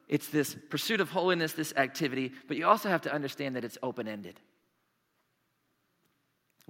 it's 0.08 0.28
this 0.28 0.56
pursuit 0.70 1.00
of 1.00 1.10
holiness, 1.10 1.52
this 1.52 1.72
activity, 1.76 2.32
but 2.46 2.56
you 2.56 2.66
also 2.66 2.88
have 2.88 3.02
to 3.02 3.12
understand 3.12 3.56
that 3.56 3.64
it's 3.64 3.78
open 3.82 4.06
ended. 4.06 4.38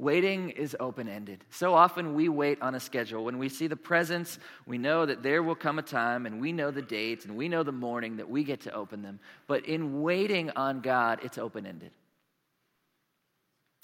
Waiting 0.03 0.51
is 0.51 0.77
open 0.81 1.09
ended. 1.09 1.45
So 1.51 1.75
often 1.75 2.15
we 2.15 2.29
wait 2.29 2.61
on 2.61 2.75
a 2.75 2.81
schedule. 2.81 3.25
When 3.25 3.38
we 3.38 3.49
see 3.49 3.69
the 3.69 3.77
presents, 3.77 4.41
we 4.67 4.77
know 4.77 5.07
that 5.07 5.23
there 5.23 5.45
will 5.45 5.55
come 5.55 5.79
a 5.79 5.83
time 5.83 6.27
and 6.27 6.41
we 6.41 6.51
know 6.51 6.73
the 6.73 6.83
date 6.83 7.25
and 7.25 7.37
we 7.37 7.49
know 7.49 7.62
the 7.62 7.71
morning 7.71 8.17
that 8.17 8.29
we 8.29 8.43
get 8.43 8.62
to 8.62 8.75
open 8.75 9.03
them. 9.03 9.21
But 9.47 9.65
in 9.67 10.03
waiting 10.03 10.51
on 10.57 10.81
God, 10.81 11.21
it's 11.23 11.38
open 11.38 11.67
ended. 11.67 11.93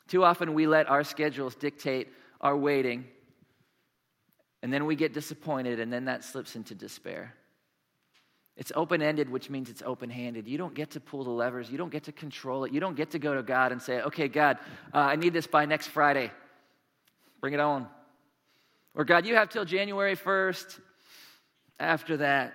Too 0.09 0.25
often 0.25 0.55
we 0.55 0.67
let 0.67 0.91
our 0.91 1.05
schedules 1.05 1.55
dictate 1.55 2.09
our 2.41 2.57
waiting, 2.57 3.05
and 4.65 4.73
then 4.73 4.87
we 4.87 4.97
get 4.97 5.15
disappointed, 5.15 5.79
and 5.79 5.93
then 5.93 6.07
that 6.07 6.25
slips 6.25 6.57
into 6.57 6.75
despair. 6.75 7.33
It's 8.59 8.73
open 8.75 9.01
ended, 9.03 9.31
which 9.31 9.49
means 9.49 9.71
it's 9.71 9.83
open 9.87 10.11
handed. 10.11 10.49
You 10.49 10.59
don't 10.59 10.75
get 10.75 10.91
to 10.91 11.01
pull 11.01 11.23
the 11.23 11.31
levers. 11.31 11.71
You 11.71 11.79
don't 11.79 11.93
get 11.93 12.05
to 12.05 12.13
control 12.13 12.65
it. 12.65 12.73
You 12.73 12.81
don't 12.81 12.97
get 12.97 13.13
to 13.13 13.21
go 13.21 13.37
to 13.37 13.43
God 13.45 13.71
and 13.71 13.81
say, 13.81 14.03
okay, 14.03 14.27
God, 14.27 14.59
uh, 14.93 14.99
I 14.99 15.15
need 15.15 15.33
this 15.33 15.47
by 15.47 15.65
next 15.65 15.87
Friday. 15.87 16.33
Bring 17.41 17.55
it 17.55 17.61
on. 17.61 17.87
Or, 18.97 19.05
God, 19.05 19.27
you 19.27 19.37
have 19.37 19.49
till 19.49 19.65
January 19.65 20.17
1st. 20.17 20.81
After 21.79 22.17
that, 22.17 22.55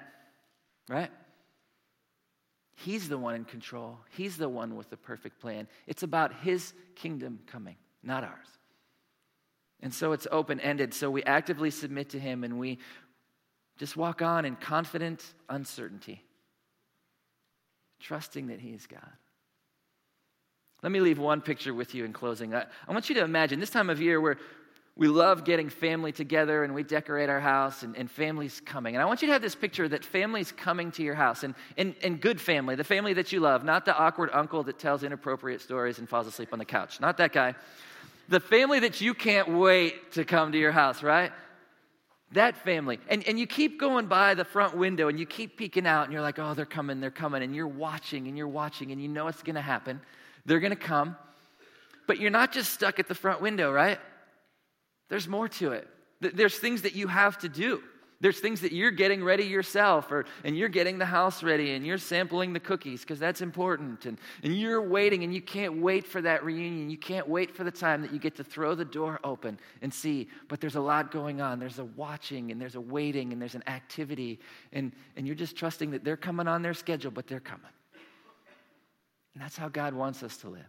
right? 0.89 1.10
He's 2.76 3.08
the 3.08 3.18
one 3.18 3.36
in 3.36 3.46
control. 3.46 3.98
He's 4.10 4.36
the 4.36 4.50
one 4.50 4.76
with 4.76 4.89
the 4.89 4.98
perfect 4.98 5.39
plan. 5.39 5.70
It's 5.88 6.04
about 6.04 6.34
His 6.42 6.74
kingdom 6.96 7.39
coming, 7.48 7.78
not 8.04 8.26
ours. 8.26 8.48
And 9.80 9.94
so 9.94 10.12
it's 10.12 10.28
open 10.30 10.60
ended. 10.60 10.94
So 10.94 11.10
we 11.10 11.24
actively 11.24 11.72
submit 11.72 12.10
to 12.10 12.20
Him 12.20 12.44
and 12.44 12.60
we 12.60 12.80
just 13.77 13.97
walk 13.97 14.21
on 14.21 14.45
in 14.45 14.55
confident 14.55 15.23
uncertainty, 15.49 16.23
trusting 17.99 18.47
that 18.47 18.59
He 18.59 18.69
is 18.69 18.86
God. 18.88 19.01
Let 20.81 20.91
me 20.91 20.99
leave 20.99 21.17
one 21.17 21.41
picture 21.41 21.73
with 21.73 21.95
you 21.95 22.03
in 22.03 22.12
closing. 22.12 22.53
I, 22.53 22.65
I 22.88 22.91
want 22.91 23.07
you 23.09 23.15
to 23.15 23.23
imagine 23.23 23.59
this 23.59 23.69
time 23.69 23.89
of 23.89 24.01
year 24.01 24.19
where 24.19 24.38
we 24.95 25.07
love 25.07 25.43
getting 25.43 25.69
family 25.69 26.12
together 26.12 26.63
and 26.63 26.75
we 26.75 26.83
decorate 26.83 27.29
our 27.29 27.39
house 27.39 27.81
and, 27.81 27.97
and 27.97 28.12
families 28.12 28.62
coming. 28.63 28.95
And 28.95 29.01
I 29.01 29.05
want 29.05 29.23
you 29.23 29.27
to 29.27 29.33
have 29.33 29.41
this 29.41 29.55
picture 29.55 29.88
that 29.89 30.05
families 30.05 30.51
coming 30.51 30.91
to 30.91 31.03
your 31.03 31.15
house 31.15 31.43
and, 31.43 31.55
and, 31.77 31.95
and 32.03 32.21
good 32.21 32.39
family, 32.39 32.75
the 32.75 32.83
family 32.83 33.13
that 33.13 33.31
you 33.31 33.39
love, 33.39 33.63
not 33.63 33.86
the 33.86 33.97
awkward 33.97 34.29
uncle 34.33 34.62
that 34.63 34.77
tells 34.77 35.03
inappropriate 35.03 35.62
stories 35.62 35.97
and 35.97 36.07
falls 36.07 36.27
asleep 36.27 36.49
on 36.53 36.59
the 36.59 36.65
couch, 36.65 36.99
not 36.99 37.17
that 37.17 37.31
guy. 37.31 37.55
The 38.29 38.39
family 38.39 38.81
that 38.81 39.01
you 39.01 39.13
can't 39.13 39.49
wait 39.49 40.12
to 40.13 40.25
come 40.25 40.51
to 40.51 40.57
your 40.57 40.71
house, 40.71 41.01
right? 41.01 41.31
That 42.34 42.58
family. 42.58 43.00
And, 43.10 43.28
and 43.28 43.39
you 43.39 43.46
keep 43.46 43.80
going 43.80 44.08
by 44.08 44.34
the 44.34 44.43
front 44.43 44.76
window 44.76 45.08
and 45.08 45.19
you 45.19 45.26
keep 45.26 45.56
peeking 45.56 45.86
out 45.86 46.06
and 46.06 46.13
you're 46.13 46.22
like, 46.22 46.39
oh, 46.39 46.54
they're 46.56 46.65
coming, 46.65 47.00
they're 47.00 47.12
coming. 47.12 47.43
And 47.43 47.56
you're 47.56 47.67
watching 47.67 48.28
and 48.28 48.38
you're 48.38 48.48
watching 48.48 48.91
and 48.91 49.02
you 49.02 49.08
know 49.08 49.28
it's 49.28 49.43
going 49.43 49.56
to 49.56 49.62
happen. 49.62 50.02
They're 50.46 50.60
going 50.60 50.72
to 50.72 50.76
come. 50.76 51.15
But 52.08 52.19
you're 52.19 52.32
not 52.32 52.52
just 52.52 52.74
stuck 52.74 53.00
at 53.00 53.08
the 53.08 53.15
front 53.15 53.41
window, 53.41 53.72
right? 53.72 54.00
There's 55.10 55.28
more 55.28 55.48
to 55.48 55.72
it. 55.72 55.88
There's 56.22 56.58
things 56.58 56.82
that 56.82 56.96
you 56.96 57.08
have 57.08 57.38
to 57.39 57.50
do. 57.50 57.84
There's 58.23 58.39
things 58.39 58.62
that 58.62 58.71
you're 58.71 58.89
getting 58.89 59.21
ready 59.21 59.43
yourself, 59.43 60.09
or, 60.09 60.23
and 60.45 60.57
you're 60.57 60.69
getting 60.69 60.97
the 60.97 61.05
house 61.05 61.43
ready, 61.43 61.73
and 61.73 61.86
you're 61.86 61.97
sampling 61.97 62.53
the 62.53 62.59
cookies 62.62 63.01
because 63.01 63.19
that's 63.19 63.41
important. 63.41 64.05
And, 64.05 64.17
and 64.43 64.57
you're 64.57 64.81
waiting, 64.81 65.25
and 65.25 65.33
you 65.33 65.41
can't 65.41 65.81
wait 65.81 66.07
for 66.07 66.21
that 66.21 66.45
reunion. 66.45 66.89
You 66.89 66.97
can't 66.97 67.27
wait 67.27 67.53
for 67.53 67.65
the 67.65 67.71
time 67.71 68.01
that 68.01 68.13
you 68.13 68.19
get 68.19 68.36
to 68.38 68.43
throw 68.45 68.75
the 68.75 68.86
door 68.86 69.19
open 69.25 69.59
and 69.81 69.93
see. 69.93 70.29
But 70.47 70.62
there's 70.62 70.77
a 70.77 70.81
lot 70.81 71.12
going 71.12 71.41
on. 71.41 71.59
There's 71.59 71.79
a 71.79 71.83
watching, 71.83 72.49
and 72.53 72.62
there's 72.62 72.75
a 72.75 72.81
waiting, 72.81 73.33
and 73.33 73.41
there's 73.41 73.55
an 73.55 73.63
activity. 73.67 74.39
And, 74.71 74.93
and 75.17 75.27
you're 75.27 75.36
just 75.36 75.57
trusting 75.57 75.91
that 75.91 76.05
they're 76.05 76.15
coming 76.15 76.47
on 76.47 76.62
their 76.62 76.73
schedule, 76.73 77.12
but 77.12 77.27
they're 77.27 77.41
coming. 77.41 77.67
And 79.33 79.43
that's 79.43 79.57
how 79.57 79.67
God 79.67 79.93
wants 79.93 80.23
us 80.23 80.38
to 80.38 80.49
live. 80.49 80.62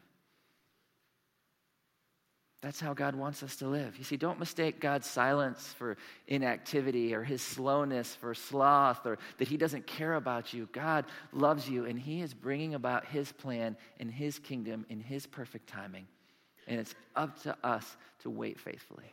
That's 2.65 2.81
how 2.81 2.95
God 2.95 3.15
wants 3.15 3.43
us 3.43 3.57
to 3.57 3.69
live. 3.69 3.99
You 3.99 4.05
see, 4.05 4.17
don't 4.17 4.39
mistake 4.39 4.81
God's 4.81 5.07
silence 5.07 5.75
for 5.77 5.99
inactivity 6.29 7.15
or 7.15 7.23
his 7.23 7.43
slowness 7.43 8.15
for 8.15 8.35
sloth 8.35 9.05
or 9.05 9.19
that 9.37 9.49
he 9.49 9.59
doesn't 9.59 9.87
care 9.87 10.15
about 10.15 10.55
you. 10.55 10.67
God 10.73 11.05
loves 11.31 11.69
you 11.69 11.85
and 11.85 11.99
he 11.99 12.23
is 12.23 12.33
bringing 12.33 12.75
about 12.75 13.05
his 13.05 13.31
plan 13.33 13.77
in 14.01 14.09
his 14.09 14.39
kingdom 14.39 14.87
in 14.89 14.99
his 14.99 15.27
perfect 15.27 15.69
timing. 15.69 16.07
And 16.67 16.81
it's 16.81 16.95
up 17.15 17.43
to 17.43 17.55
us 17.63 17.99
to 18.21 18.31
wait 18.31 18.59
faithfully. 18.59 19.13